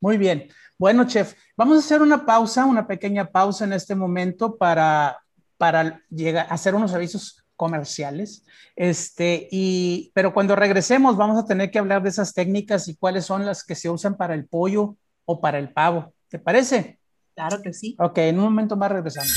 Muy 0.00 0.16
bien. 0.16 0.48
Bueno, 0.78 1.06
chef, 1.06 1.34
vamos 1.56 1.76
a 1.76 1.80
hacer 1.80 2.02
una 2.02 2.24
pausa, 2.24 2.64
una 2.64 2.86
pequeña 2.86 3.30
pausa 3.30 3.64
en 3.64 3.74
este 3.74 3.94
momento 3.94 4.56
para, 4.56 5.18
para 5.58 6.00
llegar, 6.08 6.46
hacer 6.50 6.74
unos 6.74 6.94
avisos 6.94 7.39
comerciales. 7.60 8.42
Este, 8.74 9.46
y, 9.50 10.10
pero 10.14 10.32
cuando 10.32 10.56
regresemos 10.56 11.18
vamos 11.18 11.38
a 11.38 11.44
tener 11.44 11.70
que 11.70 11.78
hablar 11.78 12.02
de 12.02 12.08
esas 12.08 12.32
técnicas 12.32 12.88
y 12.88 12.96
cuáles 12.96 13.26
son 13.26 13.44
las 13.44 13.64
que 13.64 13.74
se 13.74 13.90
usan 13.90 14.16
para 14.16 14.32
el 14.32 14.46
pollo 14.46 14.96
o 15.26 15.42
para 15.42 15.58
el 15.58 15.70
pavo. 15.70 16.14
¿Te 16.30 16.38
parece? 16.38 16.98
Claro 17.34 17.60
que 17.60 17.74
sí. 17.74 17.96
Ok, 17.98 18.16
en 18.16 18.38
un 18.38 18.44
momento 18.44 18.76
más 18.76 18.90
regresamos. 18.90 19.34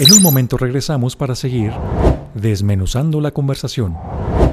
En 0.00 0.12
un 0.12 0.20
momento 0.20 0.56
regresamos 0.56 1.14
para 1.14 1.36
seguir 1.36 1.72
desmenuzando 2.34 3.20
la 3.20 3.30
conversación 3.30 3.96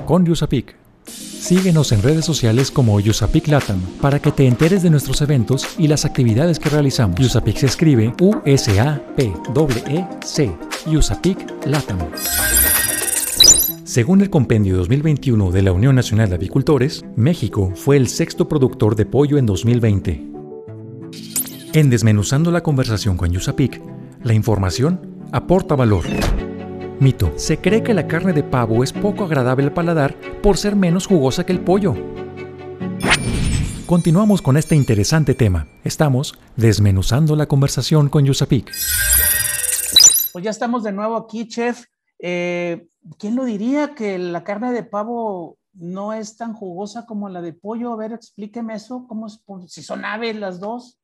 con 0.05 0.23
Yusapik. 0.27 0.75
Síguenos 1.05 1.91
en 1.91 2.03
redes 2.03 2.25
sociales 2.25 2.69
como 2.69 2.99
Yusapik 2.99 3.47
Latam 3.47 3.81
para 3.99 4.19
que 4.19 4.31
te 4.31 4.45
enteres 4.45 4.83
de 4.83 4.91
nuestros 4.91 5.21
eventos 5.21 5.65
y 5.79 5.88
las 5.88 6.05
actividades 6.05 6.59
que 6.59 6.69
realizamos. 6.69 7.19
Yusapik 7.19 7.57
se 7.57 7.65
escribe 7.65 8.13
U-S-A-P-E-E-C. 8.19 9.31
Yusapik 10.85 11.65
Latam. 11.65 11.97
Según 13.89 14.22
el 14.22 14.29
Compendio 14.29 14.77
2021 14.77 15.50
de 15.50 15.63
la 15.63 15.72
Unión 15.72 15.96
Nacional 15.96 16.29
de 16.29 16.36
Avicultores, 16.36 17.03
México 17.15 17.72
fue 17.74 17.98
el 17.98 18.08
sexto 18.08 18.48
productor 18.48 18.96
de 18.96 19.08
pollo 19.08 19.39
en 19.39 19.48
2020. 19.48 20.29
En 21.74 21.89
Desmenuzando 21.89 22.51
la 22.51 22.62
conversación 22.62 23.17
con 23.17 23.31
Yusapik, 23.31 23.81
la 24.22 24.36
información 24.36 25.25
aporta 25.31 25.75
valor. 25.75 26.05
Mito. 27.00 27.34
Se 27.36 27.58
cree 27.58 27.81
que 27.81 27.96
la 27.96 28.05
carne 28.05 28.31
de 28.31 28.43
pavo 28.43 28.84
es 28.84 28.93
poco 28.93 29.24
agradable 29.24 29.63
al 29.63 29.74
paladar 29.74 30.15
por 30.43 30.58
ser 30.58 30.75
menos 30.75 31.08
jugosa 31.08 31.43
que 31.43 31.53
el 31.53 31.62
pollo. 31.62 31.96
Continuamos 33.88 34.43
con 34.43 34.55
este 34.55 34.75
interesante 34.75 35.34
tema. 35.34 35.67
Estamos 35.84 36.38
desmenuzando 36.55 37.36
la 37.36 37.48
conversación 37.48 38.08
con 38.08 38.24
Yusapik. 38.24 38.72
Pues 40.31 40.43
ya 40.43 40.51
estamos 40.51 40.84
de 40.84 40.91
nuevo 40.91 41.17
aquí, 41.17 41.48
chef. 41.48 41.86
Eh, 42.19 42.88
¿Quién 43.18 43.36
lo 43.36 43.46
diría 43.46 43.96
que 43.96 44.18
la 44.18 44.44
carne 44.44 44.72
de 44.72 44.84
pavo 44.84 45.58
no 45.74 46.13
es 46.13 46.38
tan 46.38 46.53
jugosa 46.53 47.06
como 47.06 47.29
la 47.29 47.41
de 47.41 47.53
pollo? 47.53 47.94
A 47.94 47.98
ver, 47.98 48.13
explíqueme 48.13 48.75
eso. 48.75 49.06
¿Cómo 49.08 49.27
es, 49.27 49.41
si 49.68 49.82
son 49.82 50.06
aves 50.06 50.36
las 50.36 50.60
dos? 50.60 51.00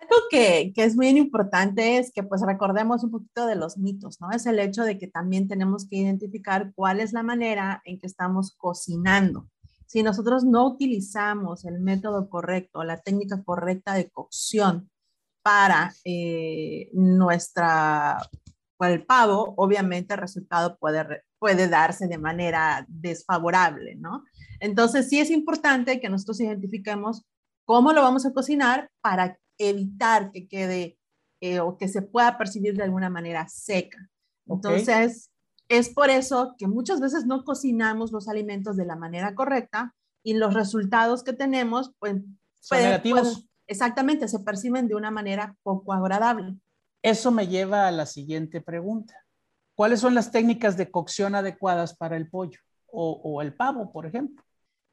Algo 0.00 0.16
que, 0.30 0.72
que, 0.74 0.84
es 0.84 0.96
muy 0.96 1.08
importante 1.08 1.96
es 1.96 2.12
que 2.12 2.22
pues 2.22 2.42
recordemos 2.42 3.02
un 3.04 3.10
poquito 3.10 3.46
de 3.46 3.56
los 3.56 3.78
mitos, 3.78 4.20
¿no? 4.20 4.30
Es 4.30 4.44
el 4.44 4.58
hecho 4.58 4.82
de 4.82 4.98
que 4.98 5.08
también 5.08 5.48
tenemos 5.48 5.88
que 5.88 5.96
identificar 5.96 6.72
cuál 6.74 7.00
es 7.00 7.12
la 7.12 7.22
manera 7.22 7.80
en 7.84 7.98
que 7.98 8.06
estamos 8.06 8.54
cocinando. 8.54 9.48
Si 9.86 10.02
nosotros 10.02 10.44
no 10.44 10.66
utilizamos 10.66 11.64
el 11.64 11.80
método 11.80 12.28
correcto, 12.28 12.84
la 12.84 13.00
técnica 13.00 13.42
correcta 13.44 13.94
de 13.94 14.10
cocción 14.10 14.90
para 15.42 15.94
eh, 16.04 16.90
nuestra, 16.94 18.18
para 18.76 18.94
el 18.94 19.04
pavo, 19.04 19.54
obviamente 19.56 20.14
el 20.14 20.20
resultado 20.20 20.76
puede, 20.78 21.22
puede 21.38 21.68
darse 21.68 22.06
de 22.08 22.18
manera 22.18 22.84
desfavorable, 22.88 23.94
¿no? 23.96 24.24
Entonces 24.60 25.08
sí 25.08 25.20
es 25.20 25.30
importante 25.30 26.00
que 26.00 26.08
nosotros 26.08 26.40
identifiquemos 26.40 27.24
cómo 27.64 27.92
lo 27.92 28.02
vamos 28.02 28.26
a 28.26 28.32
cocinar 28.32 28.90
para 29.00 29.38
evitar 29.58 30.30
que 30.32 30.48
quede 30.48 30.98
eh, 31.40 31.60
o 31.60 31.76
que 31.76 31.88
se 31.88 32.02
pueda 32.02 32.38
percibir 32.38 32.76
de 32.76 32.84
alguna 32.84 33.10
manera 33.10 33.46
seca. 33.48 34.10
Entonces, 34.46 35.30
es 35.68 35.88
por 35.88 36.10
eso 36.10 36.54
que 36.58 36.66
muchas 36.66 37.00
veces 37.00 37.26
no 37.26 37.44
cocinamos 37.44 38.12
los 38.12 38.28
alimentos 38.28 38.76
de 38.76 38.84
la 38.84 38.96
manera 38.96 39.34
correcta 39.34 39.94
y 40.22 40.34
los 40.34 40.54
resultados 40.54 41.22
que 41.22 41.32
tenemos, 41.32 41.92
pues, 41.98 42.16
son 42.60 42.78
negativos. 42.78 43.46
exactamente, 43.66 44.28
se 44.28 44.40
perciben 44.40 44.88
de 44.88 44.94
una 44.94 45.10
manera 45.10 45.56
poco 45.62 45.92
agradable. 45.92 46.56
Eso 47.04 47.30
me 47.30 47.46
lleva 47.46 47.86
a 47.86 47.90
la 47.90 48.06
siguiente 48.06 48.62
pregunta. 48.62 49.14
¿Cuáles 49.74 50.00
son 50.00 50.14
las 50.14 50.30
técnicas 50.30 50.78
de 50.78 50.90
cocción 50.90 51.34
adecuadas 51.34 51.94
para 51.94 52.16
el 52.16 52.30
pollo 52.30 52.58
o, 52.86 53.42
el 53.42 53.54
pavo, 53.54 53.92
por 53.92 54.06
ejemplo? 54.06 54.42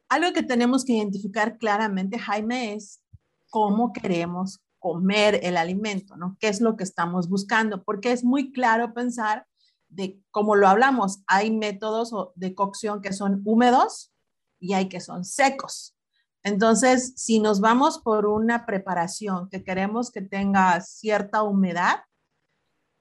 Algo 0.10 0.34
que 0.34 0.44
tenemos 0.44 0.84
que 0.84 0.92
identificar 0.92 1.58
claramente, 1.58 2.20
Jaime, 2.20 2.74
es 2.74 3.02
cómo 3.50 3.94
queremos 3.94 4.60
comer 4.78 5.40
el 5.44 5.56
alimento, 5.56 6.18
¿no? 6.18 6.36
¿Qué 6.42 6.50
es 6.50 6.60
lo 6.60 6.76
que 6.76 6.84
estamos 6.84 7.30
buscando? 7.30 7.82
Porque 7.82 8.12
es 8.12 8.26
muy 8.26 8.52
claro 8.52 8.94
pensar 8.94 9.48
de, 9.88 10.20
como 10.32 10.58
lo 10.58 10.68
hablamos, 10.68 11.22
hay 11.28 11.50
métodos 11.50 12.14
de 12.36 12.54
cocción 12.54 13.02
que 13.02 13.14
son 13.14 13.42
húmedos 13.46 14.12
y 14.60 14.74
hay 14.74 14.90
que 14.90 15.00
son 15.00 15.24
secos. 15.24 15.96
Entonces, 16.44 17.14
si 17.16 17.40
nos 17.40 17.60
vamos 17.60 18.00
por 18.00 18.26
una 18.26 18.66
preparación 18.66 19.50
que 19.50 19.64
queremos 19.64 20.12
que 20.12 20.22
tenga 20.22 20.82
cierta 20.82 21.44
humedad, 21.44 22.02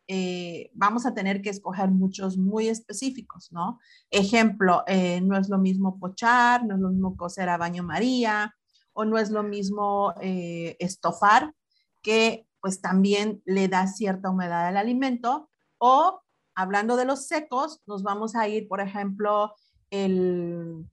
eh, 0.09 0.71
vamos 0.75 1.07
a 1.07 1.15
tener 1.15 1.41
que 1.41 1.51
escoger 1.51 1.91
muchos 1.91 2.37
muy 2.37 2.69
específicos, 2.69 3.53
¿no? 3.53 3.79
Ejemplo, 4.11 4.83
eh, 4.89 5.21
no 5.21 5.39
es 5.39 5.49
lo 5.49 5.57
mismo 5.57 6.01
pochar, 6.01 6.67
no 6.67 6.75
es 6.75 6.81
lo 6.81 6.91
mismo 6.91 7.17
cocer 7.17 7.49
a 7.49 7.57
baño 7.57 7.85
María, 7.85 8.55
o 8.93 9.05
no 9.05 9.19
es 9.19 9.31
lo 9.31 9.45
mismo 9.45 10.13
eh, 10.21 10.77
estofar, 10.81 11.55
que 12.03 12.49
pues 12.61 12.81
también 12.81 13.41
le 13.47 13.69
da 13.69 13.87
cierta 13.87 14.31
humedad 14.31 14.67
al 14.67 14.77
alimento, 14.77 15.49
o 15.79 16.21
hablando 16.57 16.97
de 16.97 17.05
los 17.05 17.27
secos, 17.27 17.81
nos 17.87 18.03
vamos 18.03 18.35
a 18.35 18.49
ir, 18.49 18.67
por 18.67 18.81
ejemplo, 18.81 19.55
el 19.91 20.87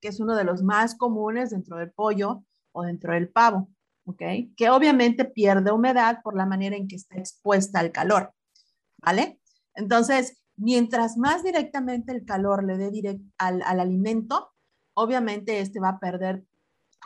que 0.00 0.08
es 0.08 0.20
uno 0.20 0.34
de 0.34 0.44
los 0.44 0.62
más 0.62 0.94
comunes 0.94 1.50
dentro 1.50 1.76
del 1.76 1.90
pollo 1.92 2.44
o 2.72 2.82
dentro 2.82 3.12
del 3.12 3.28
pavo, 3.28 3.68
¿ok? 4.04 4.22
Que 4.56 4.70
obviamente 4.70 5.24
pierde 5.24 5.72
humedad 5.72 6.20
por 6.22 6.36
la 6.36 6.46
manera 6.46 6.76
en 6.76 6.88
que 6.88 6.96
está 6.96 7.16
expuesta 7.16 7.80
al 7.80 7.92
calor, 7.92 8.32
¿vale? 8.98 9.40
Entonces, 9.74 10.42
mientras 10.56 11.16
más 11.16 11.42
directamente 11.42 12.12
el 12.12 12.24
calor 12.24 12.64
le 12.64 12.76
dé 12.76 13.20
al, 13.38 13.62
al 13.62 13.80
alimento, 13.80 14.52
obviamente 14.94 15.60
este 15.60 15.80
va 15.80 15.90
a 15.90 16.00
perder 16.00 16.44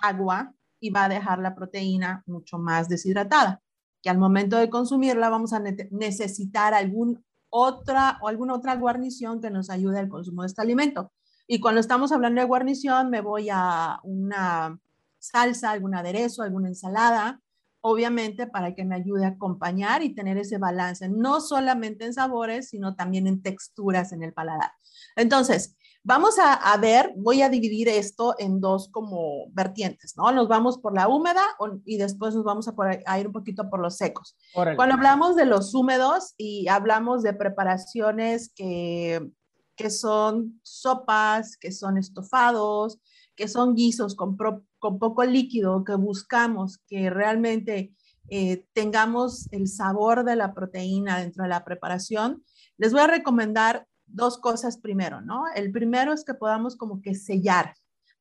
agua 0.02 0.54
y 0.80 0.90
va 0.90 1.04
a 1.04 1.08
dejar 1.08 1.38
la 1.38 1.54
proteína 1.54 2.22
mucho 2.26 2.58
más 2.58 2.88
deshidratada, 2.88 3.62
que 4.02 4.10
al 4.10 4.18
momento 4.18 4.58
de 4.58 4.68
consumirla 4.68 5.30
vamos 5.30 5.52
a 5.52 5.60
necesitar 5.60 6.74
algún 6.74 7.24
otra 7.48 8.18
o 8.20 8.28
alguna 8.28 8.54
otra 8.54 8.74
guarnición 8.74 9.40
que 9.40 9.48
nos 9.48 9.70
ayude 9.70 10.00
al 10.00 10.08
consumo 10.08 10.42
de 10.42 10.48
este 10.48 10.60
alimento. 10.60 11.12
Y 11.46 11.60
cuando 11.60 11.80
estamos 11.80 12.12
hablando 12.12 12.40
de 12.40 12.46
guarnición, 12.46 13.10
me 13.10 13.20
voy 13.20 13.48
a 13.52 14.00
una 14.02 14.78
salsa, 15.18 15.70
algún 15.70 15.94
aderezo, 15.94 16.42
alguna 16.42 16.68
ensalada, 16.68 17.40
obviamente 17.80 18.46
para 18.46 18.74
que 18.74 18.84
me 18.84 18.94
ayude 18.94 19.26
a 19.26 19.28
acompañar 19.28 20.02
y 20.02 20.14
tener 20.14 20.38
ese 20.38 20.58
balance, 20.58 21.08
no 21.08 21.40
solamente 21.40 22.06
en 22.06 22.14
sabores, 22.14 22.70
sino 22.70 22.94
también 22.94 23.26
en 23.26 23.42
texturas 23.42 24.12
en 24.12 24.22
el 24.22 24.32
paladar. 24.32 24.72
Entonces, 25.16 25.76
vamos 26.02 26.36
a, 26.38 26.76
ver, 26.78 27.12
voy 27.16 27.42
a 27.42 27.50
dividir 27.50 27.88
esto 27.88 28.34
en 28.38 28.60
dos 28.60 28.88
como 28.88 29.50
vertientes, 29.50 30.16
¿no? 30.16 30.32
Nos 30.32 30.48
vamos 30.48 30.78
por 30.78 30.94
la 30.94 31.08
húmeda 31.08 31.42
y 31.84 31.98
después 31.98 32.34
nos 32.34 32.44
vamos 32.44 32.68
a, 32.68 33.18
ir 33.18 33.26
un 33.26 33.32
poquito 33.32 33.68
por 33.68 33.80
los 33.80 33.96
secos. 33.98 34.36
Cuando 34.54 34.94
hablamos 34.94 35.36
de 35.36 35.44
los 35.44 35.74
húmedos 35.74 36.34
y 36.38 36.68
hablamos 36.68 37.22
de 37.22 37.34
preparaciones 37.34 38.50
que, 38.54 39.30
que 39.76 39.90
son 39.90 40.60
sopas, 40.62 41.56
que 41.56 41.72
son 41.72 41.98
estofados, 41.98 42.98
que 43.36 43.48
son 43.48 43.74
guisos 43.74 44.14
con, 44.14 44.36
con 44.78 44.98
poco 44.98 45.24
líquido, 45.24 45.84
que 45.84 45.94
buscamos 45.94 46.78
que 46.86 47.10
realmente 47.10 47.94
eh, 48.28 48.66
tengamos 48.72 49.48
el 49.52 49.68
sabor 49.68 50.24
de 50.24 50.36
la 50.36 50.54
proteína 50.54 51.18
dentro 51.18 51.42
de 51.42 51.50
la 51.50 51.64
preparación, 51.64 52.42
les 52.78 52.92
voy 52.92 53.02
a 53.02 53.06
recomendar 53.06 53.86
dos 54.06 54.38
cosas 54.38 54.78
primero, 54.78 55.20
¿no? 55.20 55.44
El 55.54 55.72
primero 55.72 56.12
es 56.12 56.24
que 56.24 56.34
podamos 56.34 56.76
como 56.76 57.02
que 57.02 57.14
sellar. 57.14 57.74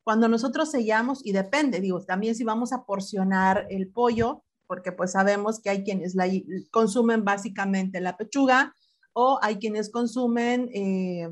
Cuando 0.03 0.27
nosotros 0.27 0.72
sellamos, 0.72 1.25
y 1.25 1.31
depende, 1.31 1.79
digo, 1.79 2.01
también 2.03 2.36
si 2.36 2.43
vamos 2.43 2.74
a 2.74 2.86
porcionar 2.86 3.67
el 3.69 3.88
pollo, 3.88 4.43
porque 4.67 4.91
pues 4.91 5.12
sabemos 5.12 5.62
que 5.62 5.69
hay 5.69 5.83
quienes 5.83 6.15
consumen 6.72 7.24
básicamente 7.24 8.01
la 8.01 8.17
pechuga 8.17 8.74
o 9.13 9.39
hay 9.41 9.58
quienes 9.58 9.89
consumen 9.91 10.70
eh, 10.74 11.29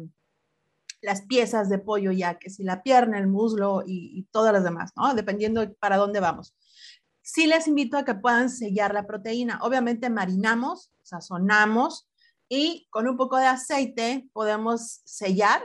las 1.01 1.23
piezas 1.23 1.67
de 1.69 1.79
pollo 1.79 2.11
ya, 2.11 2.37
que 2.37 2.49
si 2.49 2.63
la 2.63 2.83
pierna, 2.83 3.17
el 3.17 3.27
muslo 3.27 3.83
y, 3.85 4.27
todas 4.31 4.53
las 4.53 4.63
demás, 4.63 4.91
¿no? 4.95 5.13
Dependiendo 5.13 5.73
para 5.79 5.97
dónde 5.97 6.19
vamos. 6.19 6.55
Sí 7.21 7.47
les 7.47 7.67
invito 7.67 7.97
a 7.97 8.05
que 8.05 8.15
puedan 8.15 8.49
sellar 8.49 8.93
la 8.93 9.07
proteína. 9.07 9.59
Obviamente 9.63 10.09
marinamos, 10.09 10.91
sazonamos 11.01 12.07
y 12.47 12.87
con 12.89 13.07
un 13.07 13.17
poco 13.17 13.37
de 13.37 13.45
aceite 13.45 14.29
podemos 14.33 15.01
sellar 15.05 15.61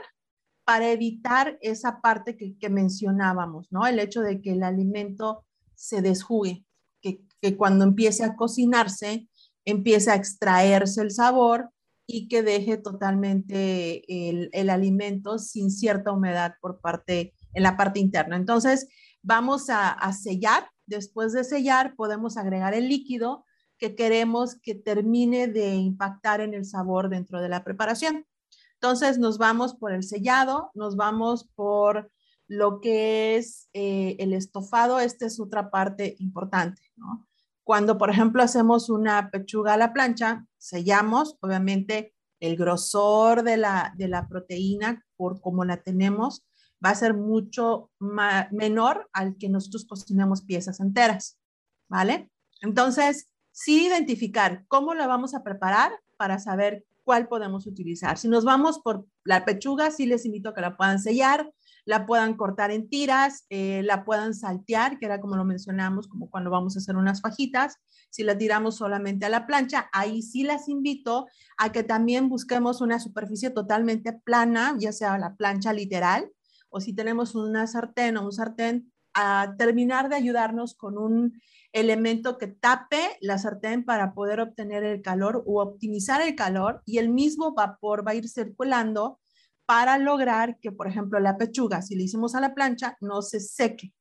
para 0.65 0.89
evitar 0.89 1.57
esa 1.61 2.01
parte 2.01 2.35
que, 2.35 2.69
mencionábamos, 2.69 3.67
¿no? 3.71 3.85
El 3.85 3.99
hecho 3.99 4.21
de 4.21 4.41
que 4.41 4.51
el 4.51 4.63
alimento 4.63 5.45
se 5.75 6.01
desjugue, 6.01 6.65
que, 7.01 7.21
que 7.41 7.55
cuando 7.55 7.85
empiece 7.85 8.23
a 8.25 8.35
cocinarse, 8.35 9.29
empiece 9.65 10.11
a 10.11 10.15
extraerse 10.15 11.01
el 11.01 11.11
sabor 11.11 11.71
y 12.07 12.29
que 12.29 12.41
deje 12.41 12.77
totalmente 12.77 14.01
el, 14.29 14.69
alimento 14.69 15.37
sin 15.37 15.69
cierta 15.69 16.13
humedad 16.13 16.55
por 16.61 16.79
parte, 16.79 17.33
en 17.53 17.63
la 17.63 17.75
parte 17.75 17.99
interna. 17.99 18.37
Entonces, 18.37 18.87
vamos 19.21 19.69
a, 19.69 20.11
sellar. 20.13 20.69
Después 20.85 21.33
de 21.33 21.43
sellar, 21.43 21.95
podemos 21.95 22.37
agregar 22.37 22.73
el 22.73 22.87
líquido 22.87 23.45
que 23.77 23.93
queremos 23.93 24.55
que 24.55 24.73
termine 24.73 25.47
de 25.47 25.75
impactar 25.75 26.39
en 26.39 26.53
el 26.53 26.63
sabor 26.63 27.09
dentro 27.09 27.41
de 27.41 27.49
la 27.49 27.65
preparación. 27.65 28.25
Entonces, 28.75 29.19
nos 29.19 29.37
vamos 29.37 29.75
por 29.75 29.91
el 29.91 30.03
sellado, 30.03 30.71
nos 30.75 30.95
vamos 30.95 31.49
por 31.55 32.09
lo 32.47 32.79
que 32.79 33.35
es 33.35 33.67
eh, 33.73 34.15
el 34.19 34.31
estofado. 34.31 35.01
Esta 35.01 35.25
es 35.25 35.41
otra 35.41 35.69
parte 35.69 36.15
importante, 36.19 36.81
¿no? 36.95 37.27
Cuando, 37.67 37.97
por 37.97 38.09
ejemplo, 38.09 38.41
hacemos 38.41 38.89
una 38.89 39.29
pechuga 39.29 39.73
a 39.73 39.77
la 39.77 39.91
plancha, 39.91 40.45
sellamos, 40.57 41.37
obviamente 41.41 42.13
el 42.39 42.55
grosor 42.55 43.43
de 43.43 43.57
la, 43.57 43.93
de 43.97 44.07
la 44.07 44.29
proteína, 44.29 45.03
por 45.17 45.41
como 45.41 45.65
la 45.65 45.83
tenemos, 45.83 46.45
va 46.83 46.91
a 46.91 46.95
ser 46.95 47.13
mucho 47.13 47.91
menor 47.99 49.09
al 49.11 49.35
que 49.35 49.49
nosotros 49.49 49.83
cocinemos 49.83 50.43
piezas 50.43 50.79
enteras, 50.79 51.41
¿vale? 51.89 52.31
Entonces, 52.61 53.27
sí 53.51 53.87
identificar 53.87 54.63
cómo 54.69 54.93
la 54.93 55.05
vamos 55.05 55.35
a 55.35 55.43
preparar 55.43 55.91
para 56.15 56.39
saber 56.39 56.85
cuál 57.03 57.27
podemos 57.27 57.67
utilizar. 57.67 58.17
Si 58.17 58.29
nos 58.29 58.45
vamos 58.45 58.79
por 58.79 59.05
la 59.27 59.43
pechuga, 59.43 59.91
sí 59.91 60.05
les 60.05 60.25
invito 60.25 60.49
a 60.49 60.53
que 60.53 60.61
la 60.61 60.77
puedan 60.77 60.99
sellar, 60.99 61.51
la 61.83 62.05
puedan 62.05 62.35
cortar 62.35 62.71
en 62.71 62.89
tiras, 62.89 63.45
eh, 63.49 63.81
la 63.83 64.05
puedan 64.05 64.33
saltear, 64.33 64.97
que 64.99 65.05
era 65.05 65.19
como 65.19 65.35
lo 65.35 65.43
mencionamos, 65.43 66.07
como 66.07 66.29
cuando 66.29 66.49
vamos 66.49 66.75
a 66.75 66.79
hacer 66.79 66.95
unas 66.95 67.21
fajitas. 67.21 67.75
Si 68.09 68.23
la 68.23 68.37
tiramos 68.37 68.77
solamente 68.77 69.25
a 69.25 69.29
la 69.29 69.45
plancha, 69.45 69.89
ahí 69.91 70.21
sí 70.21 70.43
las 70.43 70.69
invito 70.69 71.27
a 71.57 71.73
que 71.73 71.83
también 71.83 72.29
busquemos 72.29 72.79
una 72.79 72.99
superficie 72.99 73.49
totalmente 73.49 74.13
plana, 74.13 74.75
ya 74.79 74.93
sea 74.93 75.17
la 75.17 75.35
plancha 75.35 75.73
literal, 75.73 76.31
o 76.69 76.79
si 76.79 76.93
tenemos 76.93 77.35
una 77.35 77.67
sartén 77.67 78.15
o 78.15 78.23
un 78.23 78.31
sartén, 78.31 78.93
a 79.19 79.55
terminar 79.57 80.09
de 80.09 80.15
ayudarnos 80.15 80.75
con 80.75 80.95
un 80.95 81.41
elemento 81.73 82.37
que 82.37 82.45
tape 82.47 83.17
la 83.19 83.39
sartén 83.39 83.83
para 83.83 84.13
poder 84.13 84.39
obtener 84.39 84.83
el 84.83 85.01
calor 85.01 85.43
o 85.47 85.59
optimizar 85.59 86.21
el 86.21 86.35
calor 86.35 86.83
y 86.85 86.99
el 86.99 87.09
mismo 87.09 87.55
vapor 87.55 88.05
va 88.07 88.11
a 88.11 88.15
ir 88.15 88.29
circulando 88.29 89.19
para 89.65 89.97
lograr 89.97 90.59
que, 90.59 90.71
por 90.71 90.87
ejemplo, 90.87 91.19
la 91.19 91.35
pechuga, 91.35 91.81
si 91.81 91.95
le 91.95 92.03
hicimos 92.03 92.35
a 92.35 92.41
la 92.41 92.53
plancha, 92.53 92.95
no 93.01 93.23
se 93.23 93.39
seque 93.39 93.91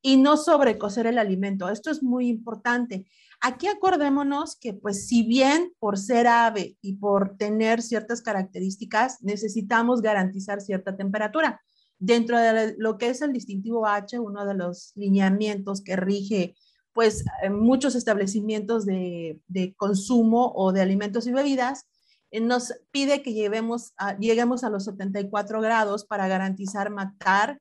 y 0.00 0.16
no 0.16 0.38
sobrecocer 0.38 1.06
el 1.06 1.18
alimento. 1.18 1.68
Esto 1.68 1.90
es 1.90 2.02
muy 2.02 2.28
importante. 2.28 3.04
Aquí 3.42 3.68
acordémonos 3.68 4.56
que, 4.56 4.72
pues, 4.72 5.06
si 5.06 5.22
bien 5.22 5.70
por 5.78 5.98
ser 5.98 6.26
ave 6.26 6.78
y 6.80 6.94
por 6.94 7.36
tener 7.36 7.82
ciertas 7.82 8.22
características, 8.22 9.22
necesitamos 9.22 10.00
garantizar 10.00 10.62
cierta 10.62 10.96
temperatura. 10.96 11.60
Dentro 12.04 12.36
de 12.36 12.74
lo 12.78 12.98
que 12.98 13.10
es 13.10 13.22
el 13.22 13.32
distintivo 13.32 13.86
H, 13.86 14.18
uno 14.18 14.44
de 14.44 14.54
los 14.54 14.90
lineamientos 14.96 15.82
que 15.82 15.94
rige, 15.94 16.56
pues, 16.92 17.24
muchos 17.48 17.94
establecimientos 17.94 18.84
de, 18.84 19.38
de 19.46 19.72
consumo 19.76 20.52
o 20.56 20.72
de 20.72 20.80
alimentos 20.80 21.28
y 21.28 21.32
bebidas, 21.32 21.86
eh, 22.32 22.40
nos 22.40 22.74
pide 22.90 23.22
que 23.22 23.34
llevemos 23.34 23.94
lleguemos 24.18 24.64
a 24.64 24.70
los 24.70 24.86
74 24.86 25.60
grados 25.60 26.04
para 26.04 26.26
garantizar 26.26 26.90
matar 26.90 27.60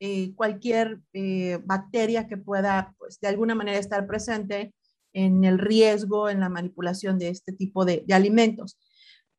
eh, 0.00 0.32
cualquier 0.36 1.02
eh, 1.12 1.58
bacteria 1.62 2.26
que 2.26 2.38
pueda, 2.38 2.94
pues, 2.98 3.20
de 3.20 3.28
alguna 3.28 3.54
manera 3.54 3.78
estar 3.78 4.06
presente 4.06 4.72
en 5.12 5.44
el 5.44 5.58
riesgo, 5.58 6.30
en 6.30 6.40
la 6.40 6.48
manipulación 6.48 7.18
de 7.18 7.28
este 7.28 7.52
tipo 7.52 7.84
de, 7.84 8.04
de 8.06 8.14
alimentos. 8.14 8.78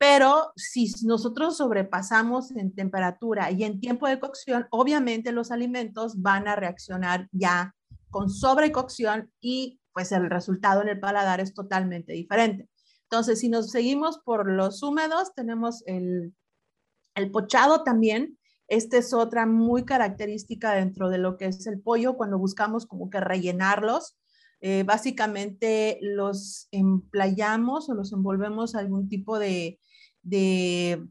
Pero 0.05 0.51
si 0.57 0.93
nosotros 1.05 1.55
sobrepasamos 1.55 2.51
en 2.57 2.75
temperatura 2.75 3.51
y 3.51 3.63
en 3.63 3.79
tiempo 3.79 4.05
de 4.05 4.19
cocción, 4.19 4.67
obviamente 4.69 5.31
los 5.31 5.49
alimentos 5.49 6.21
van 6.21 6.45
a 6.49 6.57
reaccionar 6.57 7.29
ya 7.31 7.73
con 8.09 8.29
sobrecocción 8.29 9.31
y 9.39 9.79
pues 9.93 10.11
el 10.11 10.29
resultado 10.29 10.81
en 10.81 10.89
el 10.89 10.99
paladar 10.99 11.39
es 11.39 11.53
totalmente 11.53 12.11
diferente. 12.11 12.67
Entonces, 13.03 13.39
si 13.39 13.47
nos 13.47 13.71
seguimos 13.71 14.19
por 14.25 14.51
los 14.51 14.83
húmedos, 14.83 15.33
tenemos 15.35 15.83
el, 15.85 16.35
el 17.15 17.31
pochado 17.31 17.85
también. 17.85 18.37
Esta 18.67 18.97
es 18.97 19.13
otra 19.13 19.45
muy 19.45 19.85
característica 19.85 20.73
dentro 20.73 21.09
de 21.09 21.19
lo 21.19 21.37
que 21.37 21.45
es 21.45 21.65
el 21.65 21.79
pollo 21.79 22.17
cuando 22.17 22.37
buscamos 22.37 22.85
como 22.85 23.09
que 23.09 23.21
rellenarlos. 23.21 24.17
Eh, 24.59 24.83
básicamente 24.83 25.97
los 26.01 26.67
emplayamos 26.71 27.89
o 27.89 27.93
los 27.93 28.11
envolvemos 28.11 28.75
algún 28.75 29.07
tipo 29.07 29.39
de, 29.39 29.79
de 30.23 31.05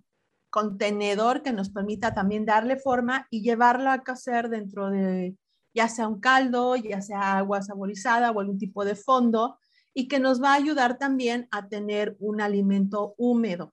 contenedor 0.50 1.42
que 1.42 1.52
nos 1.52 1.70
permita 1.70 2.12
también 2.12 2.44
darle 2.44 2.76
forma 2.76 3.26
y 3.30 3.42
llevarlo 3.42 3.90
a 3.90 4.02
cocer 4.02 4.48
dentro 4.48 4.90
de 4.90 5.36
ya 5.74 5.88
sea 5.88 6.08
un 6.08 6.20
caldo, 6.20 6.76
ya 6.76 7.00
sea 7.00 7.38
agua 7.38 7.62
saborizada 7.62 8.30
o 8.30 8.40
algún 8.40 8.58
tipo 8.58 8.84
de 8.84 8.94
fondo 8.94 9.58
y 9.94 10.08
que 10.08 10.18
nos 10.18 10.42
va 10.42 10.52
a 10.52 10.56
ayudar 10.56 10.98
también 10.98 11.48
a 11.50 11.68
tener 11.68 12.16
un 12.18 12.40
alimento 12.40 13.14
húmedo, 13.16 13.72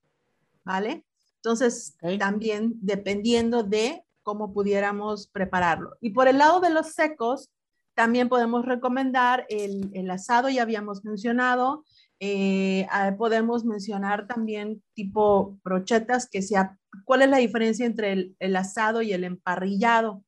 ¿vale? 0.63 1.05
Entonces, 1.35 1.95
también 2.19 2.73
dependiendo 2.81 3.63
de 3.63 4.03
cómo 4.23 4.53
pudiéramos 4.53 5.27
prepararlo. 5.27 5.97
Y 6.01 6.11
por 6.11 6.27
el 6.27 6.37
lado 6.37 6.59
de 6.59 6.69
los 6.69 6.87
secos, 6.87 7.49
también 7.95 8.29
podemos 8.29 8.65
recomendar 8.65 9.45
el, 9.49 10.09
asado, 10.09 10.49
ya 10.49 10.61
habíamos 10.61 11.03
mencionado, 11.03 11.83
eh, 12.19 12.85
ah, 12.91 13.15
podemos 13.17 13.65
mencionar 13.65 14.27
también 14.27 14.83
tipo 14.93 15.57
brochetas, 15.63 16.29
que 16.29 16.41
sea, 16.41 16.77
¿cuál 17.05 17.21
es 17.21 17.29
la 17.29 17.37
diferencia 17.37 17.85
entre 17.85 18.11
el, 18.11 18.35
el, 18.39 18.55
asado 18.55 19.01
y 19.01 19.13
el 19.13 19.23
emparrillado? 19.23 20.23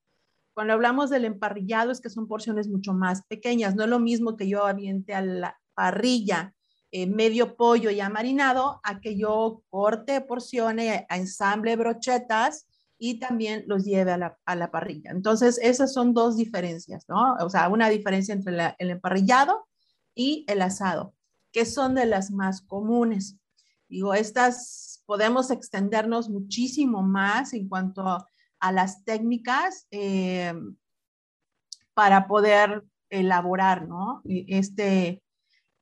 Cuando 0.53 0.73
hablamos 0.73 1.09
del 1.09 1.25
emparrillado 1.25 1.91
es 1.91 2.01
que 2.01 2.09
son 2.09 2.27
porciones 2.27 2.67
mucho 2.67 2.93
más 2.93 3.25
pequeñas, 3.27 3.75
no 3.75 3.83
es 3.83 3.89
lo 3.89 3.99
mismo 3.99 4.35
que 4.37 4.47
yo 4.47 4.65
aviente 4.65 5.13
al, 5.13 5.43
parrilla 5.73 6.53
eh, 6.91 7.07
medio 7.07 7.55
pollo 7.55 7.89
ya 7.89 8.09
marinado 8.09 8.81
a 8.83 8.99
que 8.99 9.17
yo 9.17 9.63
corte, 9.69 10.21
porcione, 10.21 11.07
ensamble 11.09 11.75
brochetas 11.77 12.67
y 12.97 13.17
también 13.17 13.63
los 13.67 13.85
lleve 13.85 14.11
a 14.11 14.17
la, 14.17 14.37
a 14.45 14.55
la, 14.55 14.69
parrilla. 14.69 15.09
Entonces, 15.11 15.57
esas 15.63 15.93
son 15.93 16.13
dos 16.13 16.35
diferencias, 16.35 17.05
¿no? 17.07 17.35
O 17.39 17.49
sea, 17.49 17.69
una 17.69 17.89
diferencia 17.89 18.33
entre 18.33 18.75
el 18.77 18.89
emparrillado 18.91 19.65
y 20.13 20.45
el 20.47 20.61
asado, 20.61 21.15
que 21.51 21.65
son 21.65 21.95
de 21.95 22.05
las 22.05 22.31
más 22.31 22.61
comunes. 22.61 23.37
Digo, 23.89 24.13
estas 24.13 25.03
podemos 25.05 25.51
extendernos 25.51 26.29
muchísimo 26.29 27.03
más 27.03 27.53
en 27.53 27.67
cuanto 27.67 28.07
a, 28.07 28.27
las 28.71 29.03
técnicas 29.03 29.87
eh, 29.89 30.53
para 31.95 32.27
poder 32.27 32.85
elaborar 33.09 33.87
¿no? 33.87 34.21
E, 34.23 34.45
este, 34.47 35.23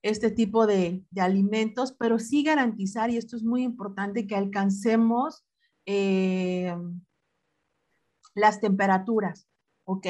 este 0.01 0.31
tipo 0.31 0.65
de, 0.65 1.03
alimentos, 1.17 1.93
pero 1.93 2.19
sí 2.19 2.43
garantizar, 2.43 3.09
y 3.09 3.17
esto 3.17 3.35
es 3.35 3.43
muy 3.43 3.63
importante, 3.63 4.27
que 4.27 4.35
alcancemos 4.35 5.45
eh, 5.85 6.75
las 8.33 8.59
temperaturas, 8.61 9.47
¿ok? 9.83 10.07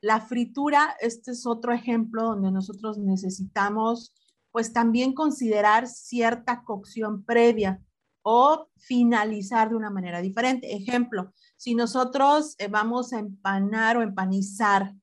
La 0.00 0.20
fritura, 0.20 0.96
este 1.00 1.32
es 1.32 1.46
otro 1.46 1.72
ejemplo 1.72 2.22
donde 2.22 2.50
nosotros 2.50 2.98
necesitamos 2.98 4.14
pues 4.50 4.72
también 4.72 5.14
considerar 5.14 5.86
cierta 5.86 6.62
cocción 6.64 7.24
previa 7.24 7.80
o 8.22 8.68
finalizar 8.76 9.70
de 9.70 9.76
una 9.76 9.90
manera 9.90 10.20
diferente. 10.20 10.74
Ejemplo, 10.74 11.32
si 11.56 11.74
nosotros 11.74 12.54
eh, 12.58 12.68
vamos 12.68 13.12
a 13.12 13.18
empanar 13.18 13.96
o 13.96 14.02
empanizar 14.02 14.94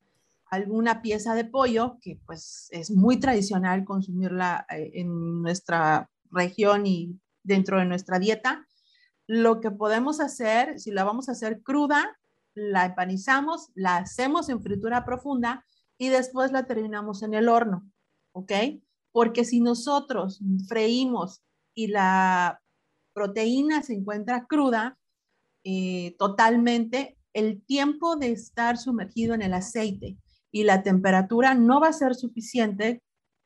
alguna 0.45 1.01
pieza 1.01 1.33
de 1.35 1.45
pollo, 1.45 1.97
que 2.01 2.19
pues 2.25 2.67
es 2.71 2.91
muy 2.91 3.17
tradicional 3.17 3.83
consumirla 3.83 4.65
eh, 4.69 4.91
en 4.95 5.41
nuestra 5.41 6.09
región 6.31 6.85
y 6.85 7.19
dentro 7.43 7.79
de 7.79 7.85
nuestra 7.85 8.19
dieta, 8.19 8.67
lo 9.27 9.59
que 9.59 9.71
podemos 9.71 10.19
hacer, 10.19 10.79
si 10.79 10.91
la 10.91 11.03
vamos 11.03 11.29
a 11.29 11.33
hacer 11.33 11.61
cruda, 11.63 12.17
la 12.53 12.85
empanizamos, 12.85 13.71
la 13.73 13.97
hacemos 13.97 14.49
en 14.49 14.61
fritura 14.61 15.03
profunda 15.03 15.65
y 15.97 16.09
después 16.09 16.51
la 16.51 16.65
terminamos 16.65 17.23
en 17.23 17.33
el 17.33 17.49
horno, 17.49 17.89
¿ok? 18.33 18.51
Porque 19.15 19.45
si 19.45 19.61
nosotros 19.61 20.41
freímos 20.67 21.41
y 21.73 21.87
la 21.87 22.59
proteína 23.13 23.81
se 23.81 23.93
encuentra 23.93 24.45
cruda, 24.45 24.97
eh, 25.63 26.17
totalmente, 26.19 27.17
el 27.31 27.63
tiempo 27.63 28.17
de 28.17 28.33
estar 28.33 28.77
sumergido 28.77 29.33
en 29.33 29.41
el 29.41 29.53
aceite 29.53 30.17
y 30.51 30.65
la 30.65 30.83
temperatura 30.83 31.55
no 31.55 31.79
va 31.79 31.87
a 31.87 31.93
ser 31.93 32.13
suficiente, 32.13 33.01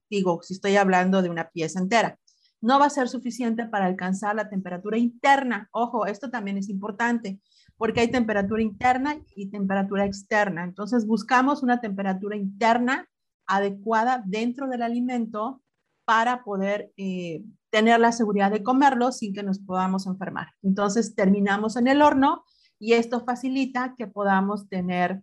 digo, 0.09 0.41
si 0.41 0.55
estoy 0.55 0.75
hablando 0.75 1.21
de 1.21 1.29
una 1.29 1.51
pieza 1.51 1.77
entera, 1.77 2.17
no 2.61 2.79
va 2.79 2.87
a 2.87 2.89
ser 2.89 3.07
suficiente 3.07 3.67
para 3.67 3.85
alcanzar 3.85 4.35
la 4.35 4.49
temperatura 4.49 4.97
interna. 4.97 5.69
Ojo, 5.71 6.07
esto 6.07 6.31
también 6.31 6.57
es 6.57 6.67
importante 6.67 7.41
porque 7.77 7.99
hay 7.99 8.09
temperatura 8.09 8.63
interna 8.63 9.21
y 9.35 9.51
temperatura 9.51 10.05
externa. 10.05 10.63
Entonces 10.63 11.05
buscamos 11.05 11.61
una 11.61 11.79
temperatura 11.79 12.35
interna 12.35 13.07
adecuada 13.49 14.23
dentro 14.25 14.67
del 14.67 14.83
alimento 14.83 15.61
para 16.05 16.43
poder 16.43 16.93
eh, 16.97 17.43
tener 17.69 17.99
la 17.99 18.11
seguridad 18.11 18.51
de 18.51 18.63
comerlo 18.63 19.11
sin 19.11 19.33
que 19.33 19.43
nos 19.43 19.59
podamos 19.59 20.05
enfermar. 20.07 20.53
Entonces 20.61 21.15
terminamos 21.15 21.75
en 21.75 21.87
el 21.87 22.01
horno 22.01 22.45
y 22.79 22.93
esto 22.93 23.25
facilita 23.25 23.95
que 23.97 24.07
podamos 24.07 24.69
tener 24.69 25.21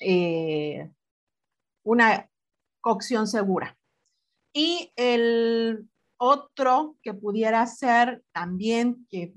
eh, 0.00 0.90
una 1.84 2.28
cocción 2.80 3.26
segura. 3.26 3.78
Y 4.52 4.92
el 4.96 5.88
otro 6.18 6.96
que 7.02 7.14
pudiera 7.14 7.64
ser 7.66 8.24
también, 8.32 9.06
que 9.08 9.32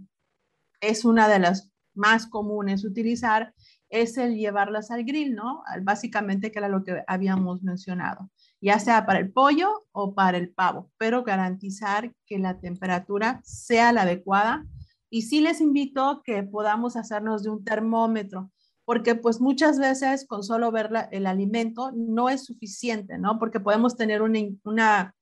es 0.81 1.05
una 1.05 1.27
de 1.27 1.39
las 1.39 1.69
más 1.93 2.25
comunes 2.25 2.85
utilizar, 2.85 3.53
es 3.89 4.17
el 4.17 4.35
llevarlas 4.35 4.91
al 4.91 5.03
grill, 5.03 5.35
¿no? 5.35 5.63
Básicamente 5.81 6.51
que 6.51 6.59
era 6.59 6.69
lo 6.69 6.83
que 6.83 7.03
habíamos 7.07 7.63
mencionado, 7.63 8.29
ya 8.61 8.79
sea 8.79 9.05
para 9.05 9.19
el 9.19 9.31
pollo 9.31 9.85
o 9.91 10.13
para 10.13 10.37
el 10.37 10.51
pavo, 10.51 10.91
pero 10.97 11.23
garantizar 11.23 12.13
que 12.25 12.39
la 12.39 12.59
temperatura 12.59 13.41
sea 13.43 13.91
la 13.91 14.03
adecuada. 14.03 14.65
Y 15.09 15.23
sí 15.23 15.41
les 15.41 15.59
invito 15.59 16.21
que 16.23 16.43
podamos 16.43 16.95
hacernos 16.95 17.43
de 17.43 17.49
un 17.49 17.63
termómetro 17.63 18.51
porque 18.89 19.13
pues 19.13 19.39
muchas 19.39 19.77
veces 19.77 20.25
con 20.25 20.41
solo 20.41 20.71
ver 20.71 20.89
el 21.11 21.27
alimento 21.27 21.91
no 21.95 22.27
es 22.27 22.45
suficiente, 22.45 23.19
¿no? 23.19 23.37
Porque 23.37 23.59
podemos 23.59 23.95
tener 23.95 24.23
una, 24.23 25.13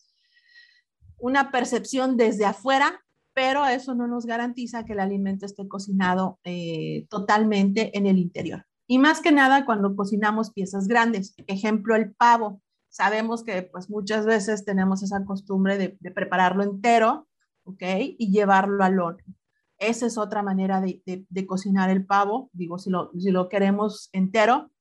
una, 1.17 1.51
percepción 1.51 2.15
desde 2.15 2.45
afuera, 2.45 3.03
pero 3.38 3.67
eso 3.67 3.93
no 3.93 4.08
nos 4.08 4.26
garantiza 4.26 4.84
que 4.84 4.93
el 4.93 5.00
alimento 5.00 5.45
esté 5.45 5.67
cocinado 5.67 6.39
eh, 6.43 7.06
totalmente 7.08 7.95
en 7.95 8.08
el 8.08 8.17
interior. 8.17 8.65
Y 8.88 8.97
más 8.97 9.21
que 9.21 9.32
nada 9.32 9.63
cuando 9.63 9.95
cocinamos 9.95 10.52
piezas 10.52 10.88
grandes, 10.88 11.36
ejemplo 11.45 11.95
el 11.95 12.15
pavo. 12.15 12.63
Sabemos 12.89 13.43
que 13.43 13.62
pues 13.62 13.91
muchas 13.91 14.26
veces 14.26 14.65
tenemos 14.65 15.04
esa 15.04 15.23
costumbre 15.23 15.78
de, 15.78 15.89
prepararlo 16.15 16.63
entero, 16.63 17.28
¿ok? 17.63 17.84
Y 18.17 18.32
llevarlo 18.32 18.84
al 18.84 19.00
horno. 19.00 19.36
Esa 19.78 20.08
es 20.08 20.17
otra 20.17 20.41
manera 20.41 20.82
de, 20.82 21.45
cocinar 21.45 21.91
el 21.91 22.08
pavo, 22.08 22.50
digo, 22.54 22.80
si 22.80 22.89
lo, 22.89 23.12
si 23.19 23.30
lo 23.30 23.50
queremos 23.50 24.10
entero. 24.13 24.71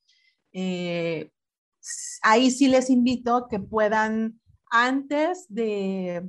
Eh, 0.55 1.31
ahí 2.23 2.51
sí 2.51 2.69
les 2.69 2.89
invito 2.89 3.49
que 3.51 3.61
puedan, 3.61 4.41
antes 4.71 5.45
de, 5.51 6.27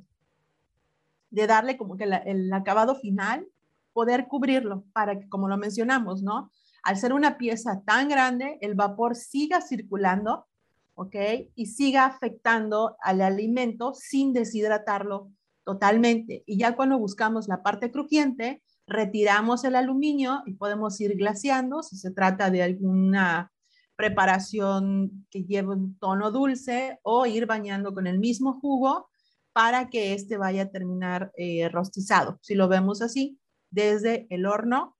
de 1.29 1.47
darle 1.47 1.77
como 1.77 1.97
que 1.97 2.05
el 2.05 2.53
acabado 2.53 2.95
final, 2.95 3.47
poder 3.93 4.27
cubrirlo 4.27 4.83
para 4.93 5.19
que, 5.19 5.27
como 5.27 5.47
lo 5.47 5.57
mencionamos, 5.57 6.21
¿no? 6.21 6.51
Al 6.83 6.97
ser 6.97 7.13
una 7.13 7.37
pieza 7.37 7.81
tan 7.85 8.09
grande, 8.09 8.57
el 8.61 8.75
vapor 8.75 9.15
siga 9.15 9.59
circulando, 9.61 10.45
¿ok? 10.93 11.15
Y 11.55 11.65
siga 11.65 12.05
afectando 12.05 12.95
al 13.01 13.21
alimento 13.21 13.93
sin 13.93 14.33
deshidratarlo 14.33 15.31
totalmente. 15.63 16.43
Y 16.45 16.59
ya 16.59 16.75
cuando 16.75 16.97
buscamos 16.97 17.47
la 17.47 17.63
parte 17.63 17.91
crujiente, 17.91 18.61
retiramos 18.85 19.63
el 19.65 19.75
aluminio 19.75 20.43
y 20.45 20.53
podemos 20.53 21.01
ir 21.01 21.17
glaciando 21.17 21.83
si 21.83 21.97
se 21.97 22.11
trata 22.11 22.49
de 22.49 22.63
alguna 22.63 23.51
preparación 23.97 25.25
que 25.29 25.43
lleve 25.43 25.73
un 25.73 25.97
tono 25.97 26.31
dulce 26.31 26.99
o 27.03 27.25
ir 27.25 27.47
bañando 27.47 27.93
con 27.93 28.07
el 28.07 28.19
mismo 28.19 28.59
jugo 28.61 29.09
para 29.57 29.89
que 29.89 30.13
este 30.13 30.37
vaya 30.37 30.61
a 30.61 30.69
terminar 30.69 31.31
eh, 31.35 31.67
rostizado, 31.69 32.37
si 32.43 32.53
lo 32.53 32.67
vemos 32.67 33.01
así, 33.01 33.39
desde 33.71 34.27
el 34.29 34.45
horno 34.45 34.95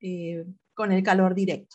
eh, 0.00 0.44
con 0.74 0.92
el 0.92 1.02
calor 1.02 1.34
directo. 1.34 1.74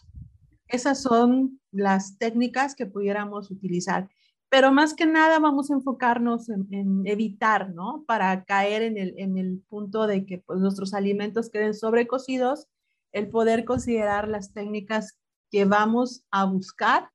Esas 0.70 1.02
son 1.02 1.60
las 1.72 2.17
técnicas 2.20 2.74
que 2.74 2.86
pudiéramos 2.86 3.52
utilizar 3.52 4.08
pero 4.48 4.70
más 4.70 4.94
que 4.94 5.06
nada 5.06 5.39
vamos 5.39 5.72
a 5.72 5.76
enfocarnos 5.76 6.50
en, 6.50 7.04
evitar, 7.06 7.74
¿no? 7.74 8.04
Para 8.06 8.44
caer 8.44 8.82
en 8.82 8.98
el, 8.98 9.13
en 9.17 9.38
el 9.38 9.63
punto 9.70 10.08
de 10.08 10.26
que 10.26 10.39
pues, 10.39 10.60
nuestros 10.60 10.94
alimentos 10.94 11.50
queden 11.50 11.74
sobrecocidos, 11.74 12.67
el 13.13 13.30
poder 13.30 13.63
considerar 13.63 14.28
las 14.28 14.52
técnicas 14.52 15.17
que 15.52 15.63
vamos 15.63 16.26
a 16.32 16.44
buscar 16.44 17.10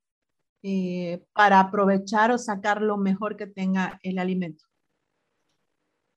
eh, 0.63 1.27
para 1.35 1.61
aprovechar 1.61 2.31
o 2.31 2.39
sacar 2.39 2.81
lo 2.81 2.97
mejor 2.97 3.37
que 3.37 3.47
tenga 3.47 4.01
el 4.03 4.19
alimento. 4.19 4.65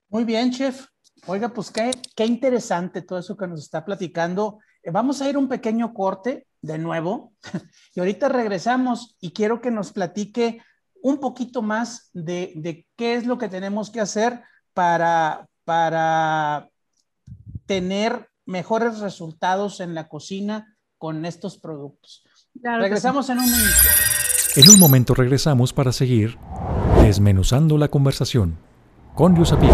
Muy 0.09 0.23
bien, 0.23 0.51
chef. 0.51 0.87
Oiga, 1.27 1.49
pues 1.49 1.69
qué, 1.69 1.91
qué 2.15 2.25
interesante 2.25 3.03
todo 3.03 3.19
eso 3.19 3.37
que 3.37 3.47
nos 3.47 3.61
está 3.61 3.85
platicando. 3.85 4.59
Eh, 4.81 4.89
vamos 4.91 5.21
a 5.21 5.29
ir 5.29 5.37
un 5.37 5.47
pequeño 5.47 5.93
corte 5.93 6.47
de 6.61 6.77
nuevo 6.77 7.33
y 7.95 7.99
ahorita 7.99 8.27
regresamos 8.29 9.15
y 9.21 9.31
quiero 9.31 9.61
que 9.61 9.71
nos 9.71 9.91
platique 9.91 10.61
un 11.01 11.19
poquito 11.19 11.61
más 11.61 12.09
de, 12.13 12.87
qué 12.97 13.15
es 13.15 13.25
lo 13.25 13.37
que 13.37 13.47
tenemos 13.49 13.89
que 13.89 14.01
hacer 14.01 14.41
para, 14.73 15.47
para 15.63 16.69
tener 17.67 18.29
mejores 18.45 18.99
resultados 18.99 19.79
en 19.79 19.93
la 19.93 20.09
cocina 20.09 20.75
con 20.97 21.25
estos 21.25 21.57
productos. 21.57 22.23
regresamos 22.61 23.29
en 23.29 23.39
un 23.39 23.49
momento. 23.49 23.77
En 24.55 24.69
un 24.69 24.79
momento 24.79 25.13
regresamos 25.13 25.71
para 25.71 25.93
seguir 25.93 26.37
desmenuzando 27.03 27.77
la 27.77 27.87
conversación 27.87 28.68
con 29.15 29.35
Yusapik, 29.35 29.69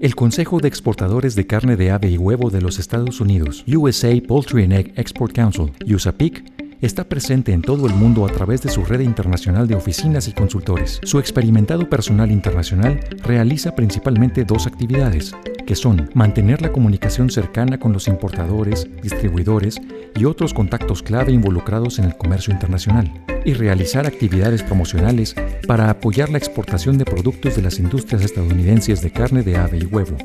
el 0.00 0.14
Consejo 0.14 0.60
de 0.60 0.68
Exportadores 0.68 1.34
de 1.34 1.46
Carne 1.46 1.76
de 1.76 1.90
Ave 1.90 2.10
y 2.10 2.18
Huevo 2.18 2.50
de 2.50 2.60
los 2.60 2.78
Estados 2.78 3.20
Unidos, 3.20 3.64
USA 3.66 4.10
Poultry 4.26 4.64
and 4.64 4.72
Egg 4.72 4.92
Export 4.96 5.34
Council, 5.34 5.72
USAPIC, 5.86 6.67
está 6.80 7.04
presente 7.04 7.52
en 7.52 7.62
todo 7.62 7.86
el 7.86 7.94
mundo 7.94 8.24
a 8.26 8.30
través 8.30 8.62
de 8.62 8.70
su 8.70 8.84
red 8.84 9.00
internacional 9.00 9.66
de 9.66 9.74
oficinas 9.74 10.28
y 10.28 10.32
consultores. 10.32 11.00
Su 11.02 11.18
experimentado 11.18 11.88
personal 11.88 12.30
internacional 12.30 13.00
realiza 13.22 13.74
principalmente 13.74 14.44
dos 14.44 14.66
actividades, 14.66 15.34
que 15.66 15.74
son 15.74 16.10
mantener 16.14 16.62
la 16.62 16.72
comunicación 16.72 17.30
cercana 17.30 17.78
con 17.78 17.92
los 17.92 18.08
importadores, 18.08 18.88
distribuidores 19.02 19.80
y 20.14 20.24
otros 20.24 20.54
contactos 20.54 21.02
clave 21.02 21.32
involucrados 21.32 21.98
en 21.98 22.06
el 22.06 22.16
comercio 22.16 22.52
internacional, 22.52 23.12
y 23.44 23.54
realizar 23.54 24.06
actividades 24.06 24.62
promocionales 24.62 25.34
para 25.66 25.90
apoyar 25.90 26.30
la 26.30 26.38
exportación 26.38 26.98
de 26.98 27.04
productos 27.04 27.56
de 27.56 27.62
las 27.62 27.78
industrias 27.78 28.22
estadounidenses 28.22 29.02
de 29.02 29.10
carne 29.10 29.42
de 29.42 29.56
ave 29.56 29.78
y 29.78 29.84
huevo. 29.84 30.16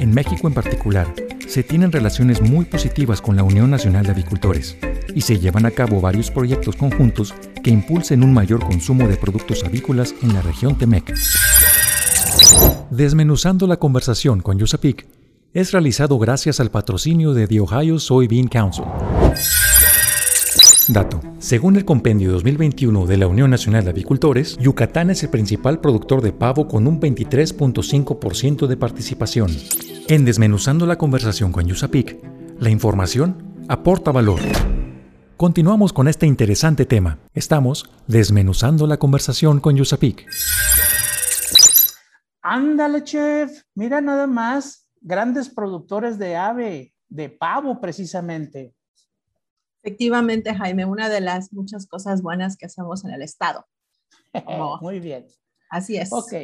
En 0.00 0.14
México 0.14 0.48
en 0.48 0.54
particular, 0.54 1.14
se 1.46 1.62
tienen 1.62 1.92
relaciones 1.92 2.40
muy 2.40 2.64
positivas 2.64 3.20
con 3.20 3.36
la 3.36 3.42
Unión 3.42 3.70
Nacional 3.70 4.06
de 4.06 4.12
Avicultores, 4.12 4.78
y 5.14 5.20
se 5.20 5.38
llevan 5.38 5.66
a 5.66 5.70
cabo 5.72 6.00
varios 6.00 6.30
proyectos 6.30 6.74
conjuntos 6.74 7.34
que 7.62 7.68
impulsen 7.68 8.24
un 8.24 8.32
mayor 8.32 8.64
consumo 8.64 9.06
de 9.06 9.18
productos 9.18 9.62
avícolas 9.62 10.14
en 10.22 10.32
la 10.32 10.40
región 10.40 10.78
Temec. 10.78 11.14
Desmenuzando 12.88 13.66
la 13.66 13.76
conversación 13.76 14.40
con 14.40 14.58
Yusapik, 14.58 15.06
es 15.52 15.70
realizado 15.70 16.18
gracias 16.18 16.60
al 16.60 16.70
patrocinio 16.70 17.34
de 17.34 17.46
The 17.46 17.60
Ohio 17.60 17.98
Soybean 17.98 18.48
Council. 18.48 18.84
Dato. 20.92 21.20
Según 21.38 21.76
el 21.76 21.84
compendio 21.84 22.32
2021 22.32 23.06
de 23.06 23.16
la 23.16 23.28
Unión 23.28 23.50
Nacional 23.50 23.84
de 23.84 23.90
Avicultores, 23.90 24.58
Yucatán 24.58 25.10
es 25.10 25.22
el 25.22 25.30
principal 25.30 25.80
productor 25.80 26.20
de 26.20 26.32
pavo 26.32 26.66
con 26.66 26.86
un 26.88 27.00
23.5% 27.00 28.66
de 28.66 28.76
participación. 28.76 29.50
En 30.08 30.24
Desmenuzando 30.24 30.86
la 30.86 30.98
conversación 30.98 31.52
con 31.52 31.66
Yusapik, 31.66 32.18
la 32.58 32.70
información 32.70 33.64
aporta 33.68 34.10
valor. 34.10 34.40
Continuamos 35.36 35.92
con 35.92 36.08
este 36.08 36.26
interesante 36.26 36.86
tema. 36.86 37.18
Estamos 37.34 37.88
desmenuzando 38.08 38.86
la 38.86 38.96
conversación 38.96 39.60
con 39.60 39.76
Yusapik. 39.76 40.26
Ándale, 42.42 43.04
chef. 43.04 43.62
Mira 43.74 44.00
nada 44.00 44.26
más, 44.26 44.88
grandes 45.00 45.48
productores 45.48 46.18
de 46.18 46.36
ave, 46.36 46.94
de 47.08 47.28
pavo 47.28 47.80
precisamente. 47.80 48.74
Efectivamente, 49.82 50.54
Jaime, 50.54 50.84
una 50.84 51.08
de 51.08 51.20
las 51.20 51.52
muchas 51.52 51.86
cosas 51.86 52.22
buenas 52.22 52.56
que 52.56 52.66
hacemos 52.66 53.04
en 53.04 53.12
el 53.12 53.22
estado. 53.22 53.66
Muy 54.80 55.00
bien. 55.00 55.26
Así 55.70 55.96
es. 55.96 56.12
Ok. 56.12 56.34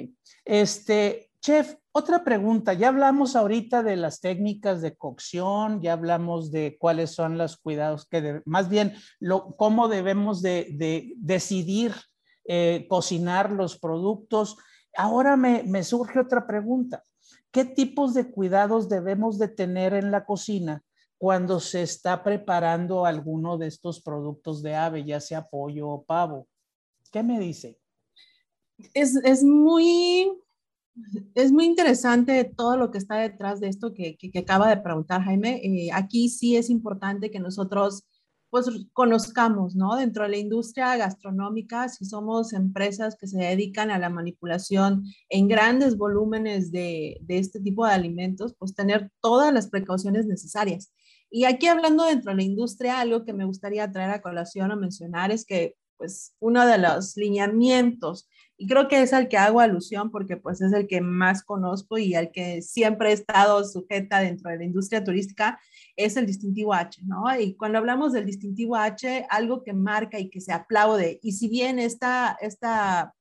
Este, 0.45 1.31
chef, 1.41 1.75
otra 1.93 2.25
pregunta. 2.25 2.73
Ya 2.73 2.89
hablamos 2.89 3.37
ahorita 3.37 3.83
de 3.83 3.97
las 3.97 4.21
técnicas 4.21 4.81
de 4.81 4.97
cocción, 4.97 5.83
ya 5.83 5.93
hablamos 5.93 6.51
de 6.51 6.77
cuáles 6.79 7.11
son 7.11 7.37
los 7.37 7.57
cuidados 7.59 8.07
que, 8.07 8.41
más 8.47 8.69
bien, 8.69 8.95
lo, 9.21 9.55
cómo 9.57 9.89
debemos 9.89 10.41
de, 10.43 11.15
decidir 11.17 11.93
eh, 12.45 12.87
cocinar 12.89 13.51
los 13.51 13.79
productos. 13.79 14.57
Ahora 14.97 15.37
me, 15.37 15.63
me 15.65 15.83
surge 15.83 16.21
otra 16.21 16.47
pregunta. 16.47 17.05
¿Qué 17.51 17.65
tipos 17.65 18.15
de 18.15 18.31
cuidados 18.31 18.89
debemos 18.89 19.39
de 19.39 19.49
tener 19.49 19.93
en 19.93 20.11
la 20.11 20.25
cocina 20.25 20.83
cuando 21.19 21.61
se 21.61 21.83
está 21.83 22.23
preparando 22.23 23.07
alguno 23.07 23.57
de 23.57 23.69
estos 23.69 24.03
productos 24.03 24.63
de 24.63 24.75
ave, 24.75 25.05
ya 25.05 25.21
sea 25.21 25.49
pollo 25.49 25.89
o 25.89 26.05
pavo. 26.05 26.47
¿Qué 27.11 27.23
me 27.23 27.39
dice? 27.41 27.79
Es, 28.93 29.43
muy, 29.43 30.31
es 31.35 31.51
muy 31.51 31.65
interesante 31.65 32.45
todo 32.45 32.77
lo 32.77 32.91
que 32.91 32.99
está 32.99 33.17
detrás 33.17 33.61
de 33.61 33.69
esto 33.69 33.95
que, 33.95 34.19
acaba 34.39 34.69
de 34.69 34.83
preguntar 34.83 35.23
Jaime. 35.23 35.61
Eh, 35.65 35.91
aquí 35.93 36.29
sí 36.29 36.57
es 36.57 36.69
importante 36.69 37.31
que 37.31 37.41
nosotros 37.41 38.05
pues 38.51 38.67
conozcamos, 38.93 39.75
¿no? 39.75 39.97
Dentro 39.97 40.23
de 40.23 40.31
la 40.31 40.37
industria 40.37 40.97
gastronómica, 40.97 41.89
si 41.89 42.05
somos 42.05 42.53
empresas 42.53 43.17
que 43.17 43.27
se 43.27 43.39
dedican 43.39 43.91
a 43.91 43.99
la 43.99 44.09
manipulación 44.09 45.05
en 45.29 45.49
grandes 45.49 45.97
volúmenes 45.97 46.71
de, 46.71 47.19
de 47.23 47.39
este 47.39 47.61
tipo 47.61 47.85
de 47.85 47.93
alimentos, 47.93 48.55
pues 48.59 48.75
tener 48.75 49.11
todas 49.21 49.53
las 49.53 49.69
precauciones 49.69 50.27
necesarias. 50.27 50.93
Y 51.31 51.45
aquí 51.45 51.67
hablando 51.67 52.05
dentro 52.05 52.31
de 52.31 52.37
la 52.37 52.43
industria, 52.43 53.01
algo 53.01 53.25
que 53.25 53.33
me 53.33 53.45
gustaría 53.45 53.91
traer 53.91 54.11
a 54.11 54.23
colación 54.23 54.71
o 54.71 54.77
mencionar 54.77 55.31
es 55.31 55.45
que 55.45 55.77
pues 55.97 56.35
uno 56.41 56.67
de 56.67 56.79
los 56.79 57.17
lineamientos, 57.17 58.29
y 58.59 58.67
creo 58.67 58.89
que 58.89 59.03
es 59.03 59.13
al 59.13 59.29
que 59.29 59.37
hago 59.37 59.61
alusión 59.61 60.11
porque 60.11 60.37
pues 60.37 60.61
es 60.61 60.73
el 60.73 60.87
que 60.87 61.01
más 61.01 61.43
conozco 61.43 61.99
y 61.99 62.15
al 62.15 62.31
que 62.31 62.63
siempre 62.63 63.11
he 63.11 63.13
estado 63.13 63.65
sujeta 63.65 64.21
dentro 64.21 64.51
de 64.51 64.59
la 64.59 64.65
industria 64.65 65.05
turística, 65.05 65.59
es 65.95 66.17
el 66.17 66.27
distintivo 66.27 66.75
H, 66.75 67.03
¿no? 67.07 67.25
Y 67.39 67.55
cuando 67.57 67.79
hablamos 67.79 68.13
del 68.13 68.27
distintivo 68.27 68.77
H, 68.77 69.27
algo 69.31 69.63
que 69.63 69.73
marca 69.73 70.19
y 70.19 70.31
que 70.31 70.41
se 70.41 70.53
aplaude, 70.53 71.19
y 71.23 71.33
si 71.33 71.49
bien 71.49 71.79
esta, 71.79 72.37
esta, 72.41 73.15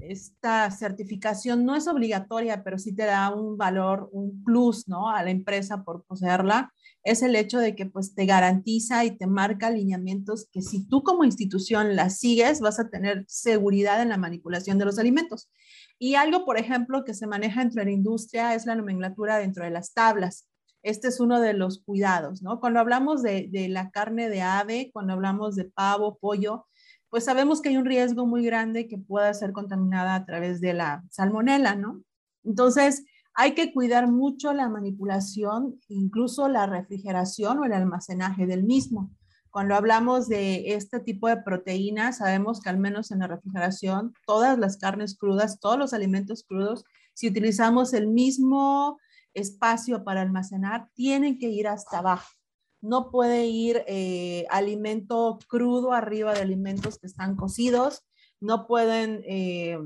esta 0.00 0.70
certificación 0.70 1.64
no 1.64 1.74
es 1.74 1.88
obligatoria, 1.88 2.62
pero 2.62 2.78
sí 2.78 2.94
te 2.94 3.04
da 3.04 3.34
un 3.34 3.56
valor, 3.56 4.08
un 4.12 4.42
plus, 4.44 4.88
¿no? 4.88 5.10
A 5.10 5.22
la 5.22 5.30
empresa 5.30 5.84
por 5.84 6.04
poseerla, 6.04 6.72
es 7.04 7.22
el 7.22 7.36
hecho 7.36 7.58
de 7.58 7.74
que 7.74 7.86
pues 7.86 8.14
te 8.14 8.26
garantiza 8.26 9.04
y 9.04 9.16
te 9.16 9.26
marca 9.26 9.68
alineamientos 9.68 10.48
que 10.52 10.62
si 10.62 10.86
tú 10.86 11.02
como 11.02 11.24
institución 11.24 11.96
las 11.96 12.18
sigues, 12.18 12.60
vas 12.60 12.78
a 12.80 12.90
tener 12.90 13.24
seguridad 13.28 14.02
en 14.02 14.10
la 14.10 14.18
manipulación 14.18 14.78
de 14.78 14.84
los 14.84 14.98
alimentos. 14.98 15.50
Y 15.98 16.14
algo, 16.14 16.44
por 16.44 16.58
ejemplo, 16.58 17.04
que 17.04 17.14
se 17.14 17.26
maneja 17.26 17.60
dentro 17.60 17.80
de 17.80 17.86
la 17.86 17.92
industria 17.92 18.54
es 18.54 18.66
la 18.66 18.74
nomenclatura 18.74 19.38
dentro 19.38 19.64
de 19.64 19.70
las 19.70 19.94
tablas. 19.94 20.48
Este 20.82 21.08
es 21.08 21.18
uno 21.18 21.40
de 21.40 21.54
los 21.54 21.82
cuidados, 21.82 22.42
¿no? 22.42 22.60
Cuando 22.60 22.78
hablamos 22.78 23.22
de, 23.22 23.48
de 23.50 23.68
la 23.68 23.90
carne 23.90 24.28
de 24.28 24.42
ave, 24.42 24.90
cuando 24.92 25.12
hablamos 25.12 25.56
de 25.56 25.64
pavo, 25.64 26.18
pollo, 26.20 26.66
pues 27.10 27.24
sabemos 27.24 27.60
que 27.60 27.70
hay 27.70 27.76
un 27.76 27.86
riesgo 27.86 28.26
muy 28.26 28.44
grande 28.44 28.86
que 28.88 28.98
pueda 28.98 29.32
ser 29.34 29.52
contaminada 29.52 30.14
a 30.14 30.24
través 30.24 30.60
de 30.60 30.74
la 30.74 31.04
salmonela, 31.10 31.74
¿no? 31.74 32.02
Entonces, 32.44 33.04
hay 33.34 33.54
que 33.54 33.72
cuidar 33.72 34.10
mucho 34.10 34.52
la 34.52 34.68
manipulación, 34.68 35.80
incluso 35.88 36.48
la 36.48 36.66
refrigeración 36.66 37.58
o 37.58 37.64
el 37.64 37.72
almacenaje 37.72 38.46
del 38.46 38.64
mismo. 38.64 39.10
Cuando 39.50 39.74
hablamos 39.74 40.28
de 40.28 40.74
este 40.74 41.00
tipo 41.00 41.28
de 41.28 41.38
proteínas, 41.38 42.18
sabemos 42.18 42.60
que 42.60 42.68
al 42.68 42.78
menos 42.78 43.10
en 43.10 43.20
la 43.20 43.28
refrigeración, 43.28 44.12
todas 44.26 44.58
las 44.58 44.76
carnes 44.76 45.16
crudas, 45.16 45.60
todos 45.60 45.78
los 45.78 45.92
alimentos 45.92 46.44
crudos, 46.44 46.84
si 47.14 47.28
utilizamos 47.28 47.94
el 47.94 48.08
mismo 48.08 48.98
espacio 49.34 50.04
para 50.04 50.22
almacenar, 50.22 50.88
tienen 50.94 51.38
que 51.38 51.48
ir 51.48 51.68
hasta 51.68 51.98
abajo. 51.98 52.37
No 52.80 53.10
puede 53.10 53.46
ir 53.46 53.82
eh, 53.86 54.46
alimento 54.50 55.38
crudo 55.48 55.92
arriba 55.92 56.32
de 56.32 56.40
alimentos 56.40 56.98
que 56.98 57.06
están 57.06 57.36
cocidos. 57.36 58.04
No 58.40 58.66
pueden 58.66 59.22
eh, 59.26 59.78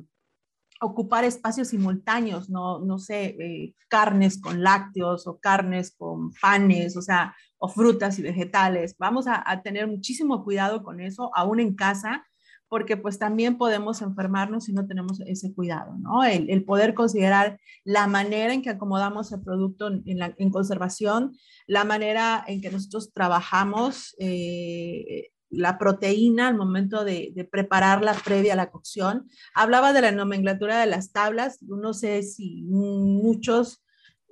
ocupar 0.83 1.25
espacios 1.25 1.69
simultáneos, 1.69 2.51
no, 2.51 2.81
no 2.81 2.99
sé, 2.99 3.37
eh, 3.39 3.75
carnes 3.89 4.41
con 4.41 4.63
lácteos 4.63 5.29
o 5.29 5.39
carnes 5.39 5.95
con 5.97 6.33
panes, 6.35 6.97
o 6.97 7.03
sea, 7.03 7.37
o 7.59 7.69
frutas 7.69 8.19
y 8.19 8.23
vegetales. 8.23 8.97
Vamos 8.99 9.27
a, 9.29 9.63
tener 9.63 9.87
muchísimo 9.87 10.43
cuidado 10.43 10.83
con 10.83 11.01
eso, 11.01 11.31
aún 11.35 11.61
en 11.61 11.77
casa, 11.77 12.27
porque 12.73 12.97
pues 12.97 13.19
también 13.19 13.59
podemos 13.59 14.01
enfermarnos 14.01 14.65
si 14.65 14.73
no 14.73 14.87
tenemos 14.87 15.21
ese 15.27 15.53
cuidado, 15.53 15.95
¿no? 15.99 16.25
El, 16.25 16.65
poder 16.65 16.95
considerar 16.95 17.61
la 17.85 18.07
manera 18.07 18.55
en 18.55 18.63
que 18.63 18.71
acomodamos 18.71 19.31
el 19.31 19.43
producto 19.43 19.89
en, 19.89 20.51
conservación, 20.51 21.37
la 21.67 21.85
manera 21.85 22.43
en 22.47 22.63
que 22.63 22.71
nosotros 22.71 23.13
trabajamos, 23.13 24.17
eh, 24.19 25.33
la 25.51 25.77
proteína 25.77 26.49
al 26.49 26.57
momento 26.57 27.05
de, 27.05 27.47
prepararla 27.53 28.15
previa 28.25 28.55
a 28.55 28.57
la 28.57 28.71
cocción. 28.71 29.29
Hablaba 29.55 29.93
de 29.93 30.01
la 30.01 30.13
nomenclatura 30.13 30.81
de 30.81 30.87
las 30.87 31.13
tablas. 31.13 31.61
No 31.61 31.93
sé 31.93 32.23
si 32.23 32.63
muchos, 32.63 33.82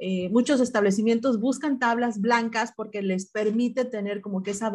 eh, 0.00 0.28
muchos 0.30 0.60
establecimientos 0.60 1.38
buscan 1.38 1.78
tablas 1.78 2.20
blancas 2.20 2.72
porque 2.74 3.02
les 3.02 3.30
permite 3.30 3.84
tener 3.84 4.20
como 4.20 4.42
que 4.42 4.52
esa, 4.52 4.72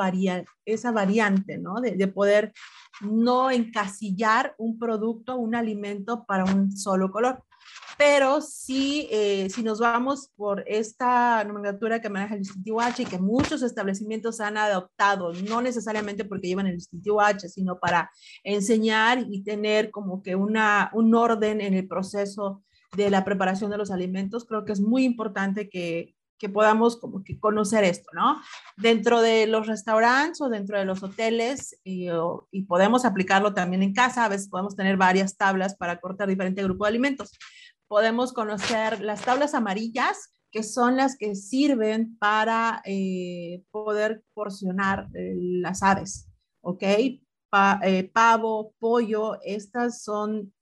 esa 0.66 0.92
variante, 0.92 1.58
¿no? 1.58 1.82
de 1.82 2.08
poder 2.08 2.54
no 3.02 3.52
encasillar 3.52 4.56
un 4.58 4.78
producto, 4.78 5.36
un 5.36 5.56
alimento 5.56 6.26
para 6.26 6.46
un 6.46 6.72
solo 6.76 7.12
color. 7.12 7.44
Pero 7.98 8.42
sí, 8.42 9.08
eh, 9.10 9.50
si 9.50 9.64
nos 9.64 9.80
vamos 9.80 10.30
por 10.36 10.66
esta 10.68 11.44
nomenclatura 11.46 12.02
que 12.02 12.10
maneja 12.10 12.36
el 12.36 12.42
distintivo 12.42 12.82
H 12.82 13.04
y 13.04 13.06
que 13.06 13.20
muchos 13.20 13.64
establecimientos 13.64 14.42
han 14.42 14.58
adoptado, 14.58 15.32
no 15.34 15.62
necesariamente 15.62 16.26
porque 16.26 16.50
llevan 16.50 16.68
el 16.68 16.76
distintivo 16.76 17.22
H, 17.22 17.48
sino 17.48 17.80
para 17.80 18.12
enseñar 18.44 19.26
y 19.30 19.44
tener 19.44 19.92
como 19.92 20.22
que 20.22 20.36
una, 20.36 20.92
un 20.94 21.16
orden 21.16 21.62
en 21.62 21.74
el 21.74 21.88
proceso 21.88 22.64
de 22.96 23.10
la 23.10 23.24
preparación 23.26 23.72
de 23.72 23.78
los 23.78 23.92
alimentos, 23.92 24.46
creo 24.46 24.66
que 24.66 24.74
es 24.74 24.82
muy 24.82 25.04
importante 25.04 25.70
que, 25.70 26.16
que 26.38 26.50
podamos 26.50 26.98
como 26.98 27.24
que 27.24 27.40
conocer 27.40 27.84
esto, 27.84 28.10
¿no? 28.14 28.42
Dentro 28.78 29.22
de 29.22 29.48
los 29.48 29.68
restaurantes 29.68 30.42
o 30.42 30.50
dentro 30.50 30.78
de 30.78 30.86
los 30.86 31.04
hoteles 31.04 31.80
y, 31.84 32.08
y, 32.52 32.62
podemos 32.64 33.06
aplicarlo 33.06 33.54
también 33.54 33.84
en 33.84 33.94
casa, 33.94 34.26
a 34.26 34.30
veces 34.30 34.50
podemos 34.50 34.76
tener 34.76 34.98
varias 34.98 35.38
tablas 35.38 35.76
para 35.76 36.00
cortar 36.00 36.28
diferente 36.28 36.64
grupo 36.64 36.86
de 36.86 36.90
alimentos 36.90 37.32
podemos 37.88 38.34
conocer 38.34 39.02
las 39.02 39.22
tablas 39.22 39.54
amarillas, 39.54 40.32
que 40.52 40.64
son 40.64 40.96
las 40.96 41.18
que 41.18 41.36
sirven 41.36 42.18
para 42.18 42.82
eh, 42.86 43.64
poder 43.72 44.24
porcionar 44.34 45.10
eh, 45.14 45.34
las 45.36 45.84
aves, 45.84 46.28
¿ok? 46.62 46.84
Eh, 47.84 48.12
pavo, 48.14 48.74
pollo, 48.80 49.40
estas 49.44 50.04
son 50.04 50.54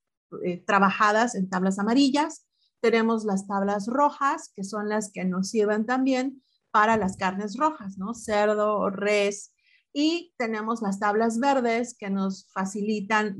trabajadas 0.65 1.35
en 1.35 1.49
tablas 1.49 1.79
amarillas. 1.79 2.45
Tenemos 2.81 3.25
las 3.25 3.47
tablas 3.47 3.87
rojas, 3.87 4.51
que 4.55 4.63
son 4.63 4.89
las 4.89 5.11
que 5.11 5.25
nos 5.25 5.49
sirven 5.49 5.85
también 5.85 6.43
para 6.71 6.97
las 6.97 7.17
carnes 7.17 7.55
rojas, 7.57 7.97
¿no? 7.97 8.13
Cerdo, 8.13 8.89
res. 8.89 9.53
Y 9.93 10.33
tenemos 10.37 10.81
las 10.81 10.99
tablas 10.99 11.39
verdes 11.39 11.95
que 11.97 12.09
nos 12.09 12.47
facilitan 12.51 13.37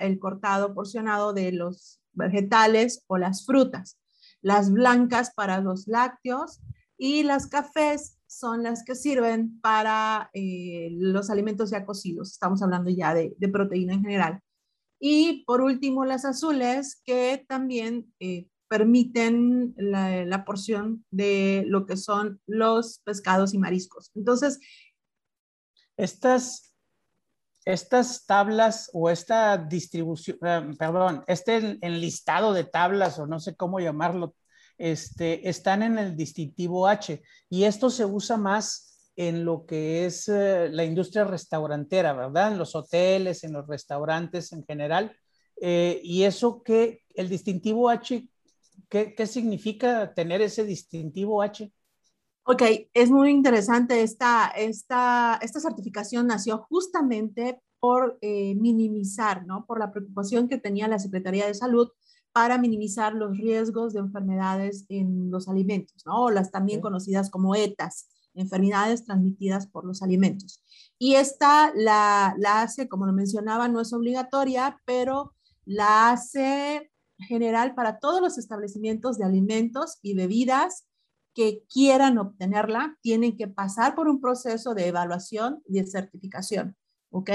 el 0.00 0.18
cortado 0.18 0.74
porcionado 0.74 1.32
de 1.32 1.52
los 1.52 2.00
vegetales 2.12 3.04
o 3.06 3.18
las 3.18 3.46
frutas. 3.46 3.98
Las 4.40 4.72
blancas 4.72 5.32
para 5.34 5.60
los 5.60 5.86
lácteos 5.86 6.60
y 6.98 7.22
las 7.22 7.46
cafés 7.46 8.18
son 8.26 8.62
las 8.62 8.84
que 8.84 8.94
sirven 8.94 9.60
para 9.60 10.30
eh, 10.32 10.88
los 10.92 11.30
alimentos 11.30 11.70
ya 11.70 11.86
cocidos. 11.86 12.32
Estamos 12.32 12.62
hablando 12.62 12.90
ya 12.90 13.14
de, 13.14 13.34
proteína 13.52 13.94
en 13.94 14.02
general. 14.02 14.40
Y 15.04 15.42
por 15.46 15.62
último, 15.62 16.04
las 16.04 16.24
azules 16.24 17.02
que 17.04 17.44
también 17.48 18.14
eh, 18.20 18.46
permiten 18.68 19.74
la, 19.76 20.44
porción 20.44 21.04
de 21.10 21.64
lo 21.66 21.86
que 21.86 21.96
son 21.96 22.40
los 22.46 23.00
pescados 23.00 23.52
y 23.52 23.58
mariscos. 23.58 24.12
Entonces, 24.14 24.60
estas, 25.96 26.72
estas 27.64 28.26
tablas 28.26 28.90
o 28.92 29.10
esta 29.10 29.58
distribución, 29.58 30.38
eh, 30.46 30.70
perdón, 30.78 31.24
este 31.26 31.78
enlistado 31.80 32.52
de 32.52 32.62
tablas 32.62 33.18
o 33.18 33.26
no 33.26 33.40
sé 33.40 33.56
cómo 33.56 33.80
llamarlo, 33.80 34.36
este, 34.78 35.48
están 35.48 35.82
en 35.82 35.98
el 35.98 36.16
distintivo 36.16 36.86
H 36.86 37.20
y 37.50 37.64
esto 37.64 37.90
se 37.90 38.04
usa 38.04 38.36
más 38.36 38.91
en 39.16 39.44
lo 39.44 39.66
que 39.66 40.06
es 40.06 40.28
eh, 40.28 40.68
la 40.70 40.84
industria 40.84 41.24
restaurantera, 41.24 42.12
¿verdad? 42.12 42.52
En 42.52 42.58
los 42.58 42.74
hoteles, 42.74 43.44
en 43.44 43.52
los 43.52 43.66
restaurantes 43.66 44.52
en 44.52 44.64
general. 44.64 45.16
Eh, 45.60 46.00
y 46.02 46.24
eso 46.24 46.62
que 46.62 47.02
el 47.14 47.28
distintivo 47.28 47.88
H 47.88 48.26
¿Qué, 48.92 49.26
significa 49.26 50.12
tener 50.12 50.42
ese 50.42 50.64
distintivo 50.64 51.40
H? 51.40 51.72
Ok, 52.44 52.62
es 52.92 53.10
muy 53.10 53.30
interesante. 53.30 54.02
Esta, 54.02 54.48
esta, 54.48 55.38
esta 55.40 55.60
certificación 55.60 56.26
nació 56.26 56.66
justamente 56.68 57.62
por 57.80 58.18
eh, 58.20 58.54
minimizar, 58.54 59.46
¿no? 59.46 59.64
Por 59.64 59.78
la 59.78 59.90
preocupación 59.90 60.46
que 60.46 60.58
tenía 60.58 60.88
la 60.88 60.98
Secretaría 60.98 61.46
de 61.46 61.54
Salud 61.54 61.88
para 62.32 62.58
minimizar 62.58 63.14
los 63.14 63.38
riesgos 63.38 63.94
de 63.94 64.00
enfermedades 64.00 64.84
en 64.90 65.30
los 65.30 65.48
alimentos, 65.48 66.02
¿no? 66.04 66.24
O 66.24 66.30
las 66.30 66.50
también 66.50 66.82
conocidas 66.82 67.30
como 67.30 67.54
ETAs, 67.54 68.10
enfermedades 68.34 69.04
transmitidas 69.04 69.66
por 69.66 69.84
los 69.84 70.02
alimentos. 70.02 70.62
Y 70.98 71.14
esta 71.16 71.72
la, 71.74 72.34
la 72.38 72.62
hace, 72.62 72.88
como 72.88 73.06
lo 73.06 73.12
mencionaba, 73.12 73.68
no 73.68 73.80
es 73.80 73.92
obligatoria, 73.92 74.80
pero 74.84 75.34
la 75.64 76.10
hace 76.10 76.90
general 77.18 77.74
para 77.74 77.98
todos 77.98 78.20
los 78.20 78.38
establecimientos 78.38 79.18
de 79.18 79.24
alimentos 79.24 79.98
y 80.02 80.14
bebidas 80.14 80.86
que 81.34 81.64
quieran 81.72 82.18
obtenerla, 82.18 82.98
tienen 83.00 83.36
que 83.36 83.48
pasar 83.48 83.94
por 83.94 84.08
un 84.08 84.20
proceso 84.20 84.74
de 84.74 84.88
evaluación 84.88 85.62
y 85.66 85.74
de 85.74 85.86
certificación, 85.86 86.76
¿ok? 87.10 87.30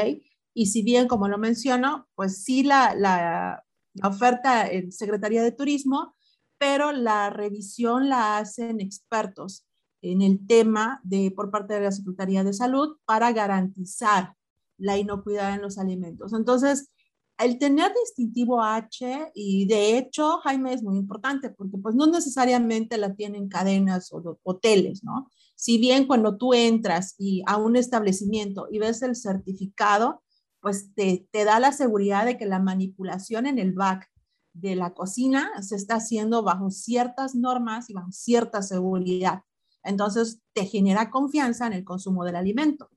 Y 0.53 0.67
si 0.67 0.81
bien, 0.81 1.07
como 1.07 1.27
lo 1.27 1.37
menciono, 1.37 2.07
pues 2.15 2.43
sí 2.43 2.63
la, 2.63 2.95
la, 2.95 3.63
oferta 4.03 4.67
en 4.67 4.91
Secretaría 4.91 5.41
de 5.41 5.51
Turismo, 5.51 6.15
pero 6.59 6.91
la 6.91 7.31
revisión 7.31 8.09
la 8.09 8.37
hacen 8.37 8.79
expertos 8.79 9.66
en 10.11 10.21
el 10.21 10.45
tema 10.45 10.99
de, 11.03 11.31
por 11.31 11.51
parte 11.51 11.73
de 11.75 11.81
la 11.81 11.91
Secretaría 11.91 12.43
de 12.43 12.53
Salud 12.53 12.97
para 13.05 13.31
garantizar 13.31 14.33
la 14.77 14.97
inocuidad 14.97 15.53
en 15.53 15.61
los 15.61 15.77
alimentos. 15.77 16.33
Entonces, 16.33 16.91
el 17.37 17.59
tener 17.59 17.91
distintivo 17.93 18.63
H, 18.63 19.31
y 19.35 19.67
de 19.67 19.97
hecho, 19.97 20.39
Jaime, 20.39 20.73
es 20.73 20.83
muy 20.83 20.97
importante 20.97 21.49
porque 21.49 21.77
pues 21.77 21.93
no 21.93 22.07
necesariamente 22.07 22.97
la 22.97 23.13
tienen 23.13 23.47
cadenas 23.47 24.11
o 24.11 24.39
hoteles, 24.43 25.03
¿no? 25.03 25.29
Si 25.55 25.77
bien 25.77 26.07
cuando 26.07 26.37
tú 26.37 26.53
entras 26.53 27.15
y 27.17 27.43
a 27.45 27.57
un 27.57 27.75
establecimiento 27.75 28.67
y 28.71 28.79
ves 28.79 29.01
el 29.01 29.15
certificado, 29.15 30.23
pues 30.61 30.93
te, 30.95 31.27
te 31.31 31.45
da 31.45 31.59
la 31.59 31.71
seguridad 31.71 32.25
de 32.25 32.37
que 32.37 32.45
la 32.45 32.59
manipulación 32.59 33.45
en 33.45 33.59
el 33.59 33.73
back 33.73 34.07
de 34.53 34.75
la 34.75 34.93
cocina 34.93 35.51
se 35.61 35.75
está 35.75 35.95
haciendo 35.95 36.41
bajo 36.41 36.71
ciertas 36.71 37.35
normas 37.35 37.89
y 37.89 37.93
bajo 37.93 38.11
cierta 38.11 38.63
seguridad. 38.63 39.41
Entonces, 39.83 40.41
te 40.53 40.65
genera 40.65 41.09
confianza 41.09 41.67
en 41.67 41.73
el 41.73 41.83
consumo 41.83 42.25
del 42.25 42.35
alimento. 42.35 42.89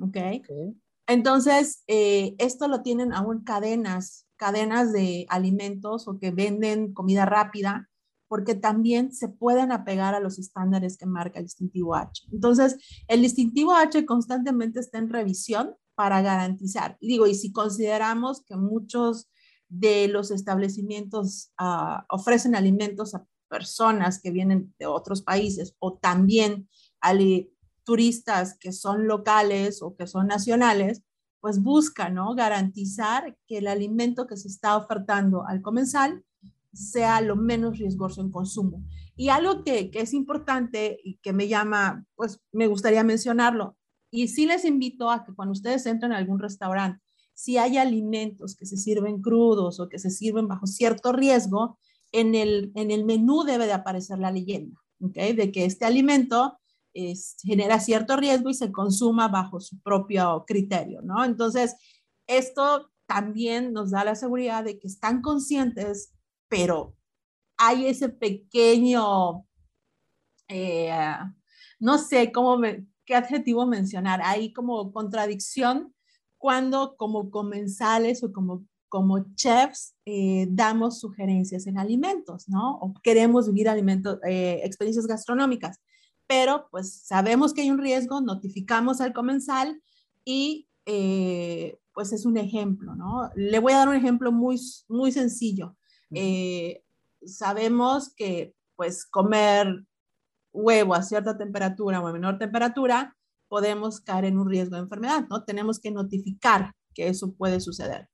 ¿Ok? 0.00 0.08
okay. 0.08 0.74
Entonces, 1.06 1.82
eh, 1.86 2.34
esto 2.38 2.68
lo 2.68 2.82
tienen 2.82 3.12
aún 3.12 3.42
cadenas, 3.42 4.26
cadenas 4.36 4.92
de 4.92 5.26
alimentos 5.30 6.06
o 6.06 6.18
que 6.18 6.30
venden 6.30 6.92
comida 6.92 7.24
rápida, 7.24 7.88
porque 8.28 8.54
también 8.54 9.12
se 9.12 9.28
pueden 9.28 9.72
apegar 9.72 10.14
a 10.14 10.20
los 10.20 10.38
estándares 10.38 10.98
que 10.98 11.06
marca 11.06 11.38
el 11.38 11.46
distintivo 11.46 11.94
H. 11.94 12.24
Entonces, 12.30 12.76
el 13.08 13.22
distintivo 13.22 13.72
H 13.72 14.04
constantemente 14.04 14.80
está 14.80 14.98
en 14.98 15.08
revisión 15.08 15.74
para 15.94 16.20
garantizar. 16.20 16.98
Digo, 17.00 17.26
y 17.26 17.34
si 17.34 17.52
consideramos 17.52 18.44
que 18.44 18.56
muchos 18.56 19.30
de 19.68 20.08
los 20.08 20.30
establecimientos 20.30 21.52
ah, 21.58 22.04
ofrecen 22.10 22.54
alimentos 22.54 23.14
a 23.14 23.24
personas 23.48 24.20
que 24.20 24.30
vienen 24.30 24.74
de 24.78 24.86
otros 24.86 25.22
países 25.22 25.74
o 25.78 25.94
también 25.94 26.68
al 27.00 27.48
turistas 27.84 28.58
que 28.58 28.72
son 28.72 29.06
locales 29.06 29.82
o 29.82 29.96
que 29.96 30.06
son 30.06 30.26
nacionales, 30.26 31.02
pues 31.40 31.62
busca, 31.62 32.10
¿no? 32.10 32.34
Garantizar 32.34 33.36
que 33.46 33.58
el 33.58 33.66
alimento 33.66 34.26
que 34.26 34.36
se 34.36 34.48
está 34.48 34.76
ofertando 34.76 35.46
al 35.46 35.62
comensal 35.62 36.22
sea 36.72 37.20
lo 37.20 37.34
menos 37.34 37.78
riesgoso 37.78 38.20
en 38.20 38.30
consumo. 38.30 38.84
Y 39.16 39.30
algo 39.30 39.64
que, 39.64 39.90
que, 39.90 40.00
es 40.00 40.12
importante 40.12 41.00
y 41.02 41.16
que 41.22 41.32
me 41.32 41.48
llama, 41.48 42.04
pues 42.14 42.40
me 42.52 42.66
gustaría 42.66 43.02
mencionarlo, 43.04 43.78
y 44.10 44.28
sí 44.28 44.46
les 44.46 44.64
invito 44.64 45.10
a 45.10 45.24
que 45.24 45.34
cuando 45.34 45.52
ustedes 45.52 45.84
entren 45.86 46.12
a 46.12 46.18
algún 46.18 46.38
restaurante, 46.38 47.02
si 47.34 47.58
hay 47.58 47.76
alimentos 47.76 48.56
que 48.56 48.66
se 48.66 48.76
sirven 48.76 49.20
crudos 49.20 49.80
o 49.80 49.88
que 49.88 49.98
se 49.98 50.10
sirven 50.10 50.48
bajo 50.48 50.66
cierto 50.66 51.12
riesgo, 51.12 51.78
en 52.12 52.34
el, 52.34 52.72
en 52.74 52.90
el 52.90 53.04
menú 53.04 53.44
debe 53.44 53.66
de 53.66 53.72
aparecer 53.72 54.18
la 54.18 54.30
leyenda, 54.30 54.78
¿ok? 55.00 55.16
De 55.36 55.52
que 55.52 55.64
este 55.64 55.84
alimento 55.84 56.58
genera 57.42 57.78
cierto 57.80 58.16
riesgo 58.16 58.50
y 58.50 58.54
se 58.54 58.72
consuma 58.72 59.28
bajo 59.28 59.60
su 59.60 59.80
propio 59.80 60.44
criterio, 60.46 61.00
¿no? 61.02 61.24
Entonces, 61.24 61.76
esto 62.26 62.90
también 63.06 63.72
nos 63.72 63.90
da 63.90 64.04
la 64.04 64.14
seguridad 64.14 64.64
de 64.64 64.78
que 64.78 64.88
están 64.88 65.22
conscientes, 65.22 66.12
pero 66.48 66.96
hay 67.56 67.86
ese 67.86 68.08
pequeño, 68.08 69.46
eh, 70.48 70.92
no 71.78 71.98
sé 71.98 72.32
cómo 72.32 72.60
qué 73.04 73.14
adjetivo 73.14 73.66
mencionar, 73.66 74.20
hay 74.22 74.52
como 74.52 74.92
contradicción 74.92 75.94
cuando 76.36 76.96
como 76.96 77.30
comensales 77.30 78.22
o 78.22 78.32
como, 78.32 78.66
como 78.88 79.34
chefs 79.34 79.94
eh, 80.06 80.46
damos 80.50 81.00
sugerencias 81.00 81.66
en 81.66 81.78
alimentos, 81.78 82.48
¿no? 82.48 82.78
O 82.80 82.94
queremos 83.02 83.48
vivir 83.48 83.68
alimentos, 83.68 84.18
eh, 84.26 84.60
experiencias 84.64 85.06
gastronómicas 85.06 85.78
pero 86.28 86.68
pues 86.70 86.92
sabemos 86.92 87.54
que 87.54 87.62
hay 87.62 87.70
un 87.70 87.78
riesgo, 87.78 88.20
notificamos 88.20 89.00
al 89.00 89.14
comensal 89.14 89.82
y 90.24 90.68
eh, 90.84 91.80
pues 91.94 92.12
es 92.12 92.26
un 92.26 92.36
ejemplo, 92.36 92.94
¿no? 92.94 93.30
Le 93.34 93.58
voy 93.58 93.72
a 93.72 93.78
dar 93.78 93.88
un 93.88 93.96
ejemplo 93.96 94.30
muy, 94.30 94.60
muy 94.88 95.10
sencillo. 95.10 95.74
Eh, 96.10 96.84
sabemos 97.24 98.14
que 98.14 98.54
pues 98.76 99.06
comer 99.06 99.84
huevo 100.52 100.94
a 100.94 101.02
cierta 101.02 101.36
temperatura 101.36 102.00
o 102.00 102.06
a 102.06 102.12
menor 102.12 102.38
temperatura 102.38 103.16
podemos 103.48 104.00
caer 104.00 104.26
en 104.26 104.38
un 104.38 104.48
riesgo 104.48 104.76
de 104.76 104.82
enfermedad, 104.82 105.26
¿no? 105.30 105.44
Tenemos 105.44 105.80
que 105.80 105.90
notificar 105.90 106.74
que 106.94 107.08
eso 107.08 107.32
puede 107.32 107.60
suceder. 107.60 108.08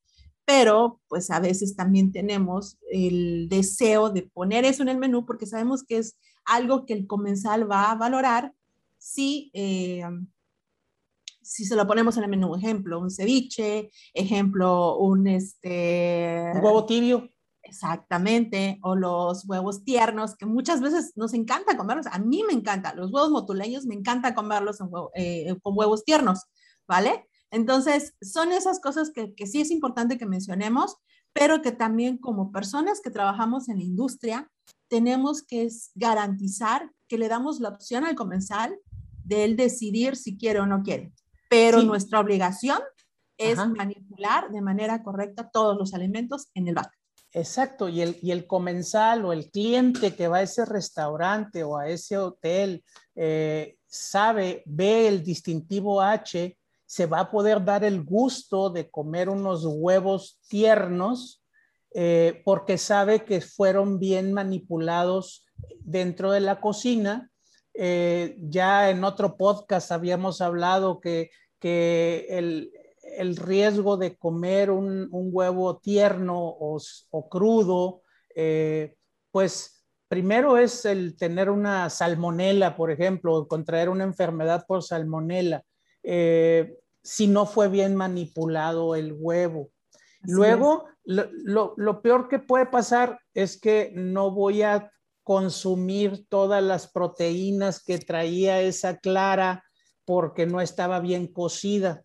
Pero 0.45 1.01
pues 1.09 1.31
a 1.31 1.41
veces 1.41 1.75
también 1.75 2.13
tenemos 2.13 2.79
el 2.91 3.49
deseo 3.49 4.11
de 4.11 4.23
poner 4.23 4.65
eso 4.65 4.83
en 4.83 4.91
el 4.91 4.99
menú 4.99 5.25
porque 5.25 5.47
sabemos 5.47 5.83
que 5.85 5.99
es 5.99 6.19
algo 6.45 6.85
que 6.85 6.93
el 6.93 7.07
comensal 7.07 7.71
va 7.71 7.91
a 7.91 7.95
valorar 7.95 8.53
si, 8.99 9.51
eh, 9.55 10.05
si 11.43 11.65
se 11.65 11.77
lo 11.77 11.87
ponemos 11.87 12.17
en 12.17 12.25
el 12.25 12.31
menú. 12.31 12.55
Ejemplo, 12.55 13.01
un 13.01 13.11
ceviche, 13.11 13.91
ejemplo, 14.13 14.99
un, 14.99 15.27
este, 15.27 16.53
un 16.55 16.65
huevo 16.65 16.85
tibio. 16.87 17.29
Exactamente, 17.67 18.79
o 18.83 18.95
los 18.95 19.49
huevos 19.49 19.85
tiernos, 19.85 20.37
que 20.37 20.45
muchas 20.45 20.83
veces 20.83 21.13
nos 21.17 21.33
encanta 21.33 21.79
comerlos. 21.79 22.07
A 22.09 22.19
mí 22.19 22.45
me 22.47 22.53
encanta, 22.53 22.95
los 22.95 23.11
huevos 23.11 23.31
motuleños 23.31 23.87
me 23.87 23.95
encanta 23.95 24.35
comerlos 24.35 24.79
eh, 25.15 25.55
con 25.63 25.77
huevos 25.77 26.05
tiernos, 26.05 26.43
¿vale? 26.87 27.27
Entonces, 27.55 28.15
son 28.21 28.53
esas 28.53 28.81
cosas 28.81 29.11
que, 29.11 29.35
que 29.35 29.47
sí 29.47 29.61
es 29.61 29.71
importante 29.71 30.19
que 30.19 30.27
mencionemos, 30.27 30.97
pero 31.33 31.63
que 31.63 31.73
también 31.73 32.19
como 32.19 32.51
personas 32.51 33.01
que 33.01 33.11
trabajamos 33.11 33.69
en 33.69 33.79
la 33.79 33.85
industria, 33.85 34.51
tenemos 34.89 35.43
que 35.43 35.69
garantizar 35.95 36.91
que 37.09 37.17
le 37.17 37.29
damos 37.29 37.61
la 37.61 37.69
opción 37.69 38.05
al 38.05 38.17
comensal 38.17 38.77
de 39.25 39.45
él 39.45 39.57
decidir 39.57 40.17
si 40.17 40.37
quiere 40.37 40.61
o 40.61 40.67
no 40.67 40.83
quiere. 40.83 41.13
Pero 41.49 41.83
nuestra 41.83 42.19
obligación 42.19 42.81
es 43.39 43.57
manipular 43.57 44.51
de 44.51 44.61
manera 44.61 45.03
correcta 45.03 45.49
todos 45.51 45.77
los 45.77 45.95
alimentos 45.95 46.49
en 46.55 46.69
el 46.69 46.75
back. 46.75 46.93
Exacto, 47.33 47.89
y 47.89 48.01
el, 48.01 48.17
y 48.21 48.31
el 48.31 48.47
comensal 48.47 49.25
o 49.25 49.33
el 49.33 49.51
cliente 49.51 50.15
que 50.15 50.29
va 50.29 50.39
a 50.39 50.43
ese 50.43 50.65
restaurante 50.65 51.65
o 51.65 51.77
a 51.77 51.89
ese 51.89 52.17
hotel 52.17 52.85
eh, 53.15 53.77
sabe, 53.87 54.63
ve 54.67 55.09
el 55.09 55.25
distintivo 55.25 56.01
H, 56.01 56.57
se 56.95 57.07
va 57.07 57.19
a 57.19 57.31
poder 57.33 57.65
dar 57.65 57.83
el 57.83 58.05
gusto 58.05 58.71
de 58.71 58.89
comer 58.89 59.29
unos 59.29 59.65
huevos 59.67 60.39
tiernos 60.47 61.43
eh, 61.93 62.41
porque 62.45 62.79
sabe 62.79 63.25
que 63.25 63.41
fueron 63.41 63.99
bien 63.99 64.33
manipulados 64.33 65.45
dentro 65.81 66.31
de 66.31 66.39
la 66.39 66.61
cocina. 66.61 67.33
Eh, 67.75 68.37
ya 68.39 68.91
en 68.91 69.03
otro 69.03 69.37
podcast 69.37 69.91
habíamos 69.91 70.41
hablado 70.41 71.01
que, 71.01 71.31
el, 71.61 72.71
riesgo 73.39 73.97
de 73.97 74.17
comer 74.17 74.71
un, 74.71 75.09
huevo 75.11 75.79
tierno 75.79 76.39
o, 76.39 77.29
crudo, 77.29 78.03
eh, 78.37 78.95
pues 79.33 79.85
primero 80.07 80.59
es 80.59 80.85
el 80.85 81.17
tener 81.17 81.51
una 81.51 81.91
salmonela, 81.91 82.77
por 82.77 82.93
ejemplo, 82.93 83.35
o 83.35 83.49
contraer 83.49 83.89
una 83.89 84.05
enfermedad 84.05 84.65
por 84.69 84.85
salmonela, 84.85 85.65
si 87.05 87.27
no 87.27 87.47
fue 87.47 87.69
bien 87.69 87.95
manipulado 87.95 88.97
el 88.97 89.13
huevo. 89.13 89.71
Luego, 90.23 90.87
lo, 91.05 91.75
lo, 91.77 92.01
peor 92.01 92.29
que 92.29 92.39
puede 92.39 92.65
pasar 92.65 93.21
es 93.35 93.61
que 93.61 93.93
no 93.95 94.31
voy 94.31 94.63
a 94.63 94.91
consumir 95.23 96.27
todas 96.29 96.63
las 96.63 96.91
proteínas 96.91 97.83
que 97.83 97.99
traía 97.99 98.63
esa 98.63 98.99
clara 98.99 99.65
porque 100.07 100.47
no 100.47 100.63
estaba 100.63 101.01
bien 101.01 101.27
cocida. 101.27 102.03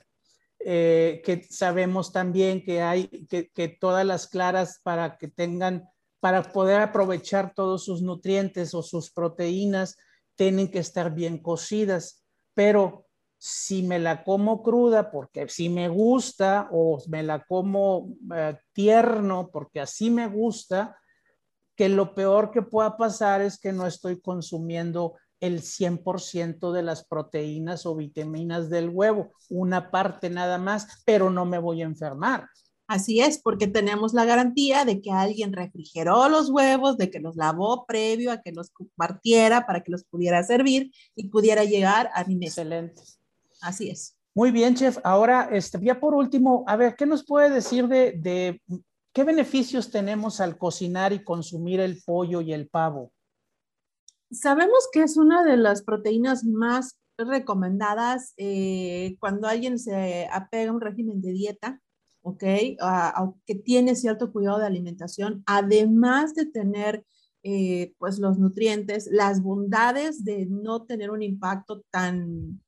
Eh, 0.61 1.21
que 1.23 1.47
sabemos 1.49 2.11
también 2.11 2.61
que 2.61 2.81
hay 2.81 3.07
que, 3.29 3.49
que, 3.49 3.69
todas 3.69 4.05
las 4.05 4.27
claras 4.27 4.81
para 4.83 5.17
que 5.17 5.29
tengan, 5.29 5.87
para 6.19 6.43
poder 6.43 6.81
aprovechar 6.81 7.53
todos 7.53 7.85
sus 7.85 8.01
nutrientes 8.01 8.73
o 8.73 8.83
sus 8.83 9.11
proteínas, 9.11 9.95
tienen 10.35 10.69
que 10.69 10.79
estar 10.79 11.15
bien 11.15 11.37
cocidas. 11.37 12.25
Pero 12.53 13.08
si 13.41 13.83
me 13.83 13.99
la 13.99 14.23
como 14.25 14.61
cruda 14.61 15.09
porque 15.11 15.47
si 15.47 15.69
me 15.69 15.87
gusta 15.87 16.67
o 16.71 17.01
me 17.07 17.23
la 17.23 17.43
como 17.45 18.13
eh, 18.35 18.57
tierno 18.73 19.49
porque 19.51 19.79
así 19.79 20.11
me 20.11 20.27
gusta, 20.27 20.97
que 21.75 21.87
lo 21.87 22.13
peor 22.13 22.51
que 22.51 22.61
pueda 22.61 22.97
pasar 22.97 23.41
es 23.41 23.57
que 23.57 23.71
no 23.71 23.87
estoy 23.87 24.19
consumiendo 24.19 25.15
el 25.39 25.61
100% 25.61 26.73
de 26.73 26.83
las 26.83 27.05
proteínas 27.05 27.85
o 27.85 27.95
vitaminas 27.95 28.69
del 28.69 28.89
huevo, 28.89 29.31
una 29.49 29.89
parte 29.89 30.29
nada 30.29 30.57
más, 30.57 31.01
pero 31.05 31.29
no 31.29 31.45
me 31.45 31.57
voy 31.57 31.81
a 31.81 31.85
enfermar. 31.85 32.49
Así 32.87 33.21
es, 33.21 33.39
porque 33.41 33.67
tenemos 33.67 34.13
la 34.13 34.25
garantía 34.25 34.83
de 34.83 34.99
que 34.99 35.11
alguien 35.11 35.53
refrigeró 35.53 36.27
los 36.27 36.49
huevos, 36.49 36.97
de 36.97 37.09
que 37.09 37.19
los 37.19 37.37
lavó 37.37 37.85
previo 37.85 38.31
a 38.31 38.41
que 38.41 38.51
los 38.51 38.71
partiera 38.97 39.65
para 39.65 39.81
que 39.81 39.91
los 39.91 40.03
pudiera 40.03 40.43
servir 40.43 40.91
y 41.15 41.29
pudiera 41.29 41.63
llegar 41.63 42.09
a 42.13 42.25
mi 42.25 42.35
mesa. 42.35 42.63
Excelente. 42.63 43.01
Así 43.61 43.89
es. 43.89 44.15
Muy 44.35 44.51
bien, 44.51 44.75
chef. 44.75 44.97
Ahora, 45.03 45.49
este, 45.51 45.79
ya 45.81 45.99
por 45.99 46.13
último, 46.13 46.63
a 46.67 46.75
ver, 46.75 46.95
¿qué 46.95 47.05
nos 47.05 47.25
puede 47.25 47.49
decir 47.49 47.87
de, 47.87 48.13
de 48.13 48.61
qué 49.13 49.23
beneficios 49.23 49.91
tenemos 49.91 50.39
al 50.39 50.57
cocinar 50.57 51.13
y 51.13 51.23
consumir 51.23 51.79
el 51.79 52.01
pollo 52.03 52.41
y 52.41 52.53
el 52.53 52.67
pavo? 52.69 53.11
Sabemos 54.31 54.87
que 54.93 55.01
es 55.01 55.17
una 55.17 55.43
de 55.43 55.57
las 55.57 55.81
proteínas 55.81 56.43
más 56.43 56.99
recomendadas 57.17 58.33
eh, 58.37 59.17
cuando 59.19 59.47
alguien 59.47 59.77
se 59.79 60.27
apega 60.31 60.71
a 60.71 60.73
un 60.73 60.81
régimen 60.81 61.21
de 61.21 61.31
dieta, 61.31 61.81
¿ok? 62.21 62.43
Aunque 62.79 63.55
tiene 63.55 63.95
cierto 63.95 64.31
cuidado 64.31 64.59
de 64.59 64.67
alimentación, 64.67 65.43
además 65.45 66.33
de 66.35 66.45
tener 66.45 67.05
eh, 67.43 67.93
pues 67.97 68.19
los 68.19 68.37
nutrientes, 68.37 69.07
las 69.11 69.41
bondades 69.41 70.23
de 70.23 70.45
no 70.45 70.83
tener 70.85 71.09
un 71.09 71.23
impacto 71.23 71.81
tan 71.89 72.61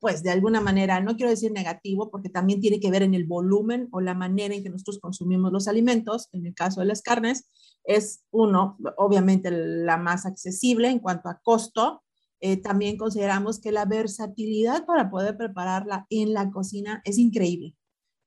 pues 0.00 0.22
de 0.22 0.30
alguna 0.30 0.60
manera, 0.60 1.00
no 1.00 1.16
quiero 1.16 1.30
decir 1.30 1.52
negativo, 1.52 2.10
porque 2.10 2.28
también 2.28 2.60
tiene 2.60 2.80
que 2.80 2.90
ver 2.90 3.02
en 3.02 3.14
el 3.14 3.24
volumen 3.24 3.88
o 3.90 4.00
la 4.00 4.14
manera 4.14 4.54
en 4.54 4.62
que 4.62 4.70
nosotros 4.70 5.00
consumimos 5.00 5.52
los 5.52 5.68
alimentos, 5.68 6.28
en 6.32 6.46
el 6.46 6.54
caso 6.54 6.80
de 6.80 6.86
las 6.86 7.02
carnes, 7.02 7.50
es 7.84 8.22
uno, 8.30 8.78
obviamente 8.96 9.50
la 9.50 9.96
más 9.96 10.26
accesible 10.26 10.88
en 10.88 10.98
cuanto 11.00 11.28
a 11.28 11.40
costo. 11.42 12.02
Eh, 12.40 12.58
también 12.58 12.96
consideramos 12.96 13.60
que 13.60 13.72
la 13.72 13.84
versatilidad 13.84 14.86
para 14.86 15.10
poder 15.10 15.36
prepararla 15.36 16.06
en 16.10 16.34
la 16.34 16.50
cocina 16.50 17.02
es 17.04 17.18
increíble. 17.18 17.74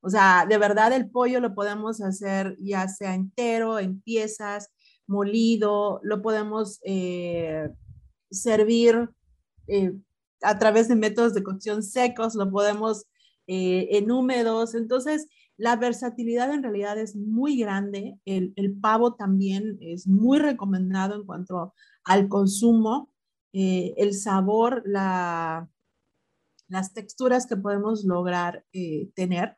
O 0.02 0.10
sea, 0.10 0.46
de 0.50 0.58
verdad 0.58 0.92
el 0.94 1.10
pollo 1.10 1.40
lo 1.40 1.54
podemos 1.54 2.02
hacer 2.02 2.58
ya 2.60 2.88
sea 2.88 3.14
entero, 3.14 3.80
en 3.80 4.02
piezas, 4.02 4.70
molido, 5.08 6.00
lo 6.04 6.22
podemos 6.22 6.80
eh, 6.84 7.70
servir 8.32 9.10
eh, 9.68 9.94
a 10.42 10.60
través 10.60 10.88
de 10.88 10.96
métodos 10.96 11.34
de 11.34 11.44
cocción 11.44 11.84
secos, 11.84 12.36
lo 12.36 12.50
podemos 12.50 13.06
eh, 13.48 13.98
en 13.98 14.12
húmedos. 14.12 14.76
Entonces, 14.76 15.28
la 15.58 15.76
versatilidad 15.76 16.54
en 16.54 16.64
realidad 16.64 16.98
es 16.98 17.16
muy 17.16 17.58
grande. 17.58 18.18
El, 18.26 18.78
pavo 18.82 19.16
también 19.16 19.78
es 19.82 20.08
muy 20.08 20.40
recomendado 20.40 21.16
en 21.16 21.26
cuanto 21.26 21.74
al 22.04 22.28
consumo. 22.30 23.12
Eh, 23.54 23.94
el 23.98 24.14
sabor, 24.14 24.82
la, 24.86 25.70
las 26.68 26.94
texturas 26.94 27.46
que 27.46 27.58
podemos 27.58 28.06
lograr 28.06 28.66
eh, 28.74 29.12
tener 29.14 29.58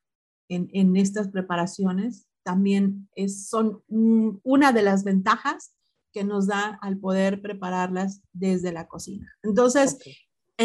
en, 0.50 0.70
en, 0.74 0.98
estas 0.98 1.30
preparaciones 1.30 2.28
también 2.44 3.08
es, 3.16 3.48
son 3.48 3.84
una 3.88 4.72
de 4.74 4.82
las 4.82 5.04
ventajas 5.04 5.74
que 6.12 6.24
nos 6.24 6.48
da 6.48 6.78
al 6.82 6.98
poder 6.98 7.42
prepararlas 7.42 8.22
desde 8.34 8.72
la 8.72 8.88
cocina. 8.88 9.32
Entonces, 9.42 9.98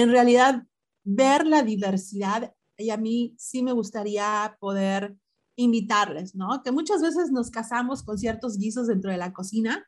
en 0.01 0.11
realidad 0.11 0.65
ver 1.05 1.47
la 1.47 1.63
diversidad 1.63 2.55
y 2.77 2.91
a 2.91 2.97
mí 2.97 3.35
sí 3.39 3.63
me 3.63 3.73
gustaría 3.73 4.57
poder 4.61 5.17
invitarles, 5.57 6.35
¿no? 6.35 6.63
Que 6.63 6.71
muchas 6.71 7.03
veces 7.03 7.33
nos 7.33 7.51
casamos 7.51 8.03
con 8.03 8.19
ciertos 8.19 8.59
guisos 8.59 8.87
dentro 8.87 9.11
de 9.11 9.17
la 9.17 9.33
cocina, 9.33 9.85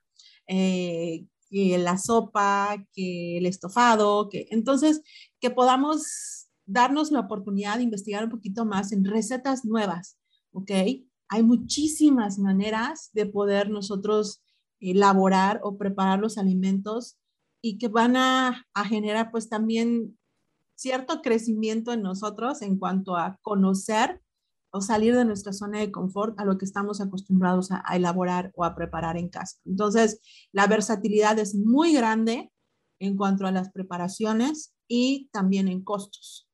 eh, 0.48 1.26
que 1.48 1.78
la 1.78 1.98
sopa, 1.98 2.84
que 2.92 3.38
el 3.38 3.46
estofado, 3.46 4.28
que 4.28 4.48
entonces 4.50 5.02
que 5.40 5.50
podamos 5.50 6.48
darnos 6.66 7.10
la 7.12 7.20
oportunidad 7.20 7.76
de 7.76 7.84
investigar 7.84 8.24
un 8.24 8.30
poquito 8.30 8.64
más 8.64 8.92
en 8.92 9.04
recetas 9.04 9.64
nuevas, 9.64 10.18
¿ok? 10.52 10.70
Hay 11.28 11.42
muchísimas 11.42 12.38
maneras 12.38 13.10
de 13.12 13.26
poder 13.26 13.70
nosotros 13.70 14.42
elaborar 14.80 15.60
o 15.62 15.76
preparar 15.76 16.18
los 16.18 16.38
alimentos 16.38 17.19
y 17.62 17.78
que 17.78 17.88
van 17.88 18.16
a, 18.16 18.66
generar 18.88 19.30
pues 19.30 19.48
también 19.48 20.18
cierto 20.74 21.20
crecimiento 21.20 21.92
en 21.92 22.02
nosotros 22.02 22.62
en 22.62 22.78
cuanto 22.78 23.16
a 23.16 23.38
conocer 23.42 24.22
o 24.72 24.80
salir 24.80 25.14
de 25.14 25.24
nuestra 25.24 25.52
zona 25.52 25.80
de 25.80 25.90
confort 25.90 26.38
a 26.38 26.44
lo 26.44 26.56
que 26.56 26.64
estamos 26.64 27.00
acostumbrados 27.00 27.70
a, 27.70 27.82
elaborar 27.94 28.52
o 28.54 28.64
a 28.64 28.74
preparar 28.74 29.16
en 29.16 29.28
casa. 29.28 29.58
Entonces, 29.64 30.20
la 30.52 30.66
versatilidad 30.66 31.38
es 31.38 31.54
muy 31.54 31.92
grande 31.92 32.50
en 32.98 33.16
cuanto 33.16 33.46
a 33.46 33.52
las 33.52 33.70
preparaciones 33.70 34.72
y 34.88 35.28
también 35.32 35.68
en 35.68 35.82
costos. 35.82 36.46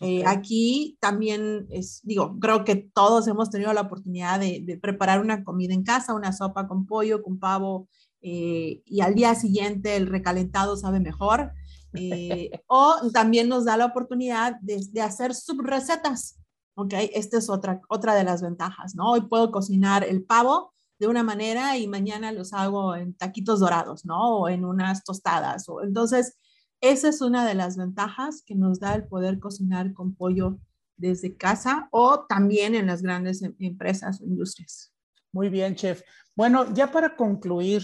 Eh, 0.00 0.24
aquí 0.26 0.98
también 1.00 1.66
es, 1.70 2.00
digo, 2.02 2.36
creo 2.40 2.64
que 2.64 2.76
todos 2.76 3.26
hemos 3.28 3.50
tenido 3.50 3.72
la 3.72 3.82
oportunidad 3.82 4.40
de, 4.40 4.60
de, 4.60 4.76
preparar 4.76 5.20
una 5.20 5.44
comida 5.44 5.72
en 5.72 5.84
casa, 5.84 6.14
una 6.14 6.32
sopa 6.32 6.66
con 6.66 6.84
pollo, 6.84 7.22
con 7.22 7.38
pavo, 7.38 7.88
eh, 8.24 8.82
y 8.86 9.00
al 9.02 9.14
día 9.14 9.34
siguiente 9.34 9.96
el 9.96 10.06
recalentado 10.06 10.76
sabe 10.76 10.98
mejor. 10.98 11.52
Eh, 11.92 12.50
o 12.66 12.96
también 13.12 13.48
nos 13.48 13.66
da 13.66 13.76
la 13.76 13.86
oportunidad 13.86 14.58
de, 14.60 14.80
de 14.90 15.02
hacer 15.02 15.34
subrecetas. 15.34 16.38
¿ok? 16.74 16.94
Esta 17.12 17.38
es 17.38 17.48
otra, 17.48 17.80
otra 17.88 18.14
de 18.14 18.24
las 18.24 18.42
ventajas, 18.42 18.94
¿no? 18.94 19.12
Hoy 19.12 19.22
puedo 19.22 19.50
cocinar 19.50 20.04
el 20.04 20.24
pavo 20.24 20.72
de 20.98 21.06
una 21.06 21.22
manera 21.22 21.76
y 21.76 21.86
mañana 21.86 22.32
los 22.32 22.52
hago 22.52 22.94
en 22.94 23.14
taquitos 23.14 23.60
dorados, 23.60 24.04
¿no? 24.04 24.38
O 24.38 24.48
en 24.48 24.64
unas 24.64 25.04
tostadas. 25.04 25.68
O, 25.68 25.82
entonces, 25.82 26.36
esa 26.80 27.08
es 27.08 27.20
una 27.20 27.46
de 27.46 27.54
las 27.54 27.76
ventajas 27.76 28.42
que 28.44 28.54
nos 28.54 28.80
da 28.80 28.94
el 28.94 29.06
poder 29.06 29.38
cocinar 29.38 29.92
con 29.92 30.14
pollo 30.14 30.58
desde 30.96 31.36
casa 31.36 31.88
o 31.90 32.24
también 32.26 32.74
en 32.74 32.86
las 32.86 33.02
grandes 33.02 33.42
em, 33.42 33.54
empresas 33.58 34.20
o 34.20 34.24
industrias. 34.24 34.92
Muy 35.32 35.48
bien, 35.48 35.74
chef. 35.74 36.02
Bueno, 36.36 36.72
ya 36.74 36.90
para 36.92 37.16
concluir, 37.16 37.82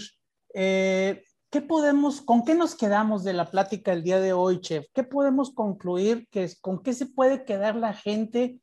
eh, 0.53 1.23
¿qué 1.49 1.61
podemos, 1.61 2.21
con 2.21 2.43
qué 2.43 2.55
nos 2.55 2.75
quedamos 2.75 3.23
de 3.23 3.33
la 3.33 3.49
plática 3.49 3.93
el 3.93 4.03
día 4.03 4.19
de 4.19 4.33
hoy, 4.33 4.61
chef? 4.61 4.87
¿Qué 4.93 5.03
podemos 5.03 5.51
concluir? 5.51 6.27
Que, 6.29 6.49
¿Con 6.61 6.81
qué 6.81 6.93
se 6.93 7.05
puede 7.05 7.45
quedar 7.45 7.75
la 7.75 7.93
gente 7.93 8.59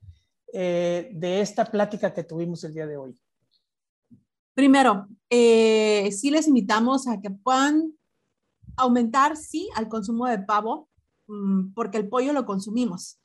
eh, 0.53 1.11
de 1.13 1.41
esta 1.41 1.65
plática 1.65 2.13
que 2.13 2.25
tuvimos 2.25 2.65
el 2.65 2.75
día 2.75 2.87
de 2.87 2.97
hoy? 2.97 3.19
Primero, 4.55 5.07
eh, 5.31 6.11
sí 6.13 6.31
les 6.31 6.49
invitamos 6.49 7.07
a 7.07 7.21
que 7.21 7.31
puedan 7.31 7.93
aumentar, 8.77 9.37
sí, 9.37 9.69
al 9.75 9.89
consumo 9.89 10.27
de 10.27 10.39
pavo, 10.39 10.89
mm, 11.27 11.73
porque 11.75 11.99
el 11.99 12.09
pollo 12.09 12.33
lo 12.33 12.45
consumimos 12.45 13.19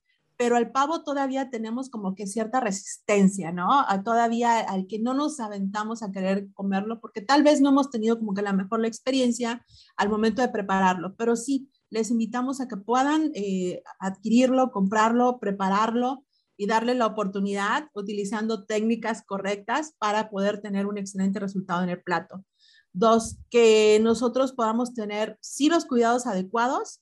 pero 0.44 0.58
al 0.58 0.74
pavo 0.74 1.06
todavía 1.06 1.50
tenemos 1.50 1.90
como 1.90 2.16
que 2.16 2.28
cierta 2.28 2.60
resistencia, 2.60 3.54
¿no? 3.54 3.80
A 3.88 4.04
todavía 4.04 4.60
al 4.60 4.88
que 4.88 5.00
no 5.00 5.14
nos 5.14 5.40
aventamos 5.40 6.04
a 6.04 6.12
querer 6.12 6.50
comerlo, 6.54 7.00
porque 7.00 7.22
tal 7.22 7.44
vez 7.44 7.62
no 7.62 7.70
hemos 7.70 7.90
tenido 7.90 8.20
como 8.20 8.34
que 8.34 8.42
la 8.42 8.52
mejor 8.52 8.82
la 8.82 8.90
experiencia 8.90 9.66
al 9.96 10.10
momento 10.10 10.42
de 10.42 10.50
prepararlo, 10.50 11.16
pero 11.16 11.38
sí, 11.38 11.72
les 11.90 12.12
invitamos 12.12 12.60
a 12.60 12.68
que 12.68 12.76
puedan 12.76 13.32
eh, 13.36 13.84
adquirirlo, 14.00 14.72
comprarlo, 14.72 15.40
prepararlo 15.40 16.26
y 16.58 16.68
darle 16.68 16.94
la 16.94 17.06
oportunidad 17.06 17.88
utilizando 17.94 18.66
técnicas 18.66 19.24
correctas 19.26 19.96
para 19.98 20.30
poder 20.30 20.60
tener 20.60 20.88
un 20.88 20.98
excelente 20.98 21.40
resultado 21.40 21.84
en 21.84 21.90
el 21.90 22.04
plato. 22.04 22.44
Dos, 22.92 23.38
que 23.50 23.98
nosotros 24.04 24.52
podamos 24.52 24.94
tener 24.94 25.38
sí 25.40 25.70
los 25.70 25.86
cuidados 25.86 26.28
adecuados 26.28 27.00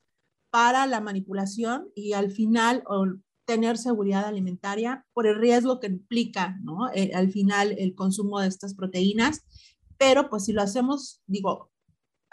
para 0.51 0.85
la 0.85 1.01
manipulación 1.01 1.89
y 1.95 2.13
al 2.13 2.29
final 2.29 2.83
tener 3.51 3.77
seguridad 3.77 4.23
alimentaria 4.23 5.05
por 5.13 5.27
el 5.27 5.35
riesgo 5.35 5.81
que 5.81 5.87
implica, 5.87 6.57
¿no? 6.63 6.89
Eh, 6.93 7.11
al 7.13 7.29
final 7.29 7.75
el 7.77 7.95
consumo 7.95 8.39
de 8.39 8.47
estas 8.47 8.75
proteínas, 8.75 9.41
pero 9.97 10.29
pues 10.29 10.45
si 10.45 10.53
lo 10.53 10.61
hacemos, 10.61 11.21
digo, 11.27 11.69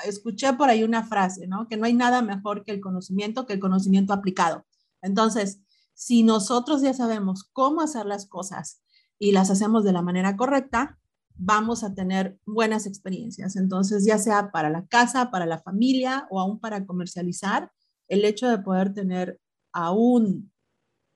escuché 0.04 0.52
por 0.52 0.68
ahí 0.68 0.84
una 0.84 1.02
frase, 1.02 1.48
¿no? 1.48 1.66
Que 1.66 1.76
no 1.76 1.86
hay 1.86 1.94
nada 1.94 2.22
mejor 2.22 2.64
que 2.64 2.70
el 2.70 2.80
conocimiento, 2.80 3.46
que 3.46 3.54
el 3.54 3.58
conocimiento 3.58 4.12
aplicado. 4.12 4.64
Entonces, 5.02 5.60
si 5.92 6.22
nosotros 6.22 6.82
ya 6.82 6.94
sabemos 6.94 7.50
cómo 7.52 7.80
hacer 7.80 8.06
las 8.06 8.26
cosas 8.26 8.80
y 9.18 9.32
las 9.32 9.50
hacemos 9.50 9.82
de 9.82 9.92
la 9.92 10.02
manera 10.02 10.36
correcta, 10.36 11.00
vamos 11.34 11.82
a 11.82 11.94
tener 11.94 12.38
buenas 12.46 12.86
experiencias. 12.86 13.56
Entonces, 13.56 14.04
ya 14.06 14.18
sea 14.18 14.52
para 14.52 14.70
la 14.70 14.86
casa, 14.86 15.32
para 15.32 15.46
la 15.46 15.58
familia 15.58 16.28
o 16.30 16.38
aún 16.38 16.60
para 16.60 16.86
comercializar, 16.86 17.72
el 18.06 18.24
hecho 18.24 18.48
de 18.48 18.58
poder 18.58 18.94
tener 18.94 19.40
aún 19.72 20.52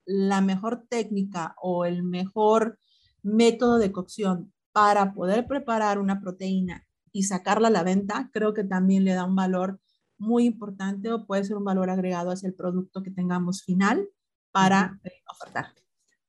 la 0.04 0.40
mejor 0.40 0.86
técnica 0.88 1.54
o 1.60 1.84
el 1.84 2.02
mejor 2.02 2.78
método 3.22 3.78
de 3.78 3.92
cocción 3.92 4.52
para 4.72 5.12
poder 5.14 5.46
preparar 5.46 5.98
una 5.98 6.20
proteína 6.20 6.86
y 7.12 7.24
sacarla 7.24 7.68
a 7.68 7.72
la 7.72 7.82
venta, 7.82 8.30
creo 8.32 8.54
que 8.54 8.64
también 8.64 9.04
le 9.04 9.14
da 9.14 9.24
un 9.24 9.36
valor 9.36 9.78
muy 10.18 10.46
importante 10.46 11.12
o 11.12 11.26
puede 11.26 11.44
ser 11.44 11.56
un 11.56 11.64
valor 11.64 11.90
agregado 11.90 12.30
hacia 12.30 12.48
el 12.48 12.54
producto 12.54 13.02
que 13.02 13.10
tengamos 13.10 13.62
final 13.62 14.08
para 14.50 14.98
eh, 15.04 15.22
ofertar. 15.30 15.66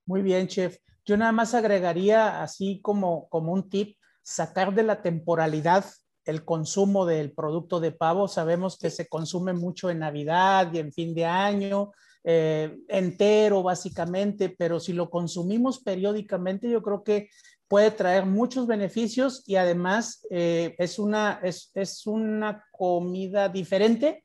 Muy 0.06 0.22
bien, 0.22 0.48
chef. 0.48 0.78
Yo 1.06 1.18
nada 1.18 1.32
más 1.32 1.54
agregaría 1.54 2.42
así 2.42 2.82
como, 2.82 3.28
como 3.30 3.54
un 3.54 3.70
tip, 3.70 3.98
sacar 4.22 4.74
de 4.74 4.84
la 4.84 5.02
temporalidad 5.02 5.86
el 6.26 6.46
consumo 6.46 7.06
del 7.06 7.34
producto 7.34 7.80
de 7.80 7.92
pavo. 7.92 8.28
Sabemos 8.28 8.78
que 8.78 8.90
se 8.90 9.08
consume 9.08 9.54
mucho 9.54 9.90
en 9.90 10.00
Navidad 10.00 10.72
y 10.74 10.80
en 10.80 10.92
fin 10.92 11.14
de 11.14 11.26
año, 11.26 11.92
eh, 12.24 12.78
entero 12.88 13.64
básicamente, 13.64 14.50
pero 14.50 14.80
si 14.80 14.94
lo 14.94 15.10
consumimos 15.10 15.80
periódicamente, 15.80 16.70
yo 16.70 16.82
creo 16.82 17.04
que 17.04 17.30
puede 17.68 17.92
traer 17.92 18.26
muchos 18.26 18.68
beneficios 18.68 19.44
y 19.48 19.56
además 19.56 20.26
eh, 20.30 20.76
es, 20.78 21.00
una, 21.00 21.40
es, 21.44 21.72
es, 21.74 22.06
una 22.06 22.64
comida 22.72 23.50
diferente 23.50 24.24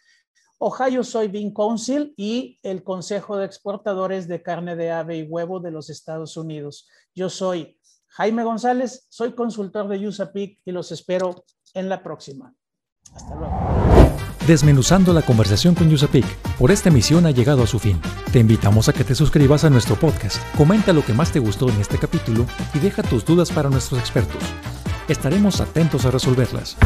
Ohio 0.57 1.05
Soybean 1.05 1.53
Council 1.53 2.13
y 2.17 2.59
el 2.63 2.83
Consejo 2.83 3.37
de 3.37 3.45
Exportadores 3.45 4.27
de 4.27 4.41
Carne 4.41 4.75
de 4.75 4.91
Ave 4.91 5.19
y 5.19 5.23
Huevo 5.23 5.61
de 5.61 5.71
los 5.71 5.89
Estados 5.89 6.35
Unidos. 6.35 6.89
Yo 7.15 7.29
soy 7.29 7.78
Jaime 8.09 8.43
González, 8.43 9.05
soy 9.09 9.33
consultor 9.33 9.87
de 9.87 10.07
USAPIC 10.07 10.59
y 10.65 10.71
los 10.71 10.91
espero 10.91 11.45
en 11.73 11.89
la 11.89 12.03
próxima. 12.03 12.53
Hasta 13.13 13.35
luego. 13.35 13.79
Desmenuzando 14.47 15.13
la 15.13 15.21
conversación 15.21 15.75
con 15.75 15.93
USAPIC, 15.93 16.25
por 16.57 16.71
esta 16.71 16.89
emisión 16.89 17.27
ha 17.27 17.31
llegado 17.31 17.63
a 17.63 17.67
su 17.67 17.77
fin. 17.77 18.01
Te 18.33 18.39
invitamos 18.39 18.89
a 18.89 18.93
que 18.93 19.03
te 19.03 19.13
suscribas 19.13 19.63
a 19.63 19.69
nuestro 19.69 19.95
podcast, 19.95 20.37
comenta 20.57 20.91
lo 20.91 21.05
que 21.05 21.13
más 21.13 21.31
te 21.31 21.39
gustó 21.39 21.69
en 21.69 21.79
este 21.79 21.99
capítulo 21.99 22.45
y 22.73 22.79
deja 22.79 23.03
tus 23.03 23.23
dudas 23.25 23.51
para 23.51 23.69
nuestros 23.69 23.99
expertos. 23.99 24.41
Estaremos 25.07 25.61
atentos 25.61 26.05
a 26.05 26.11
resolverlas. 26.11 26.77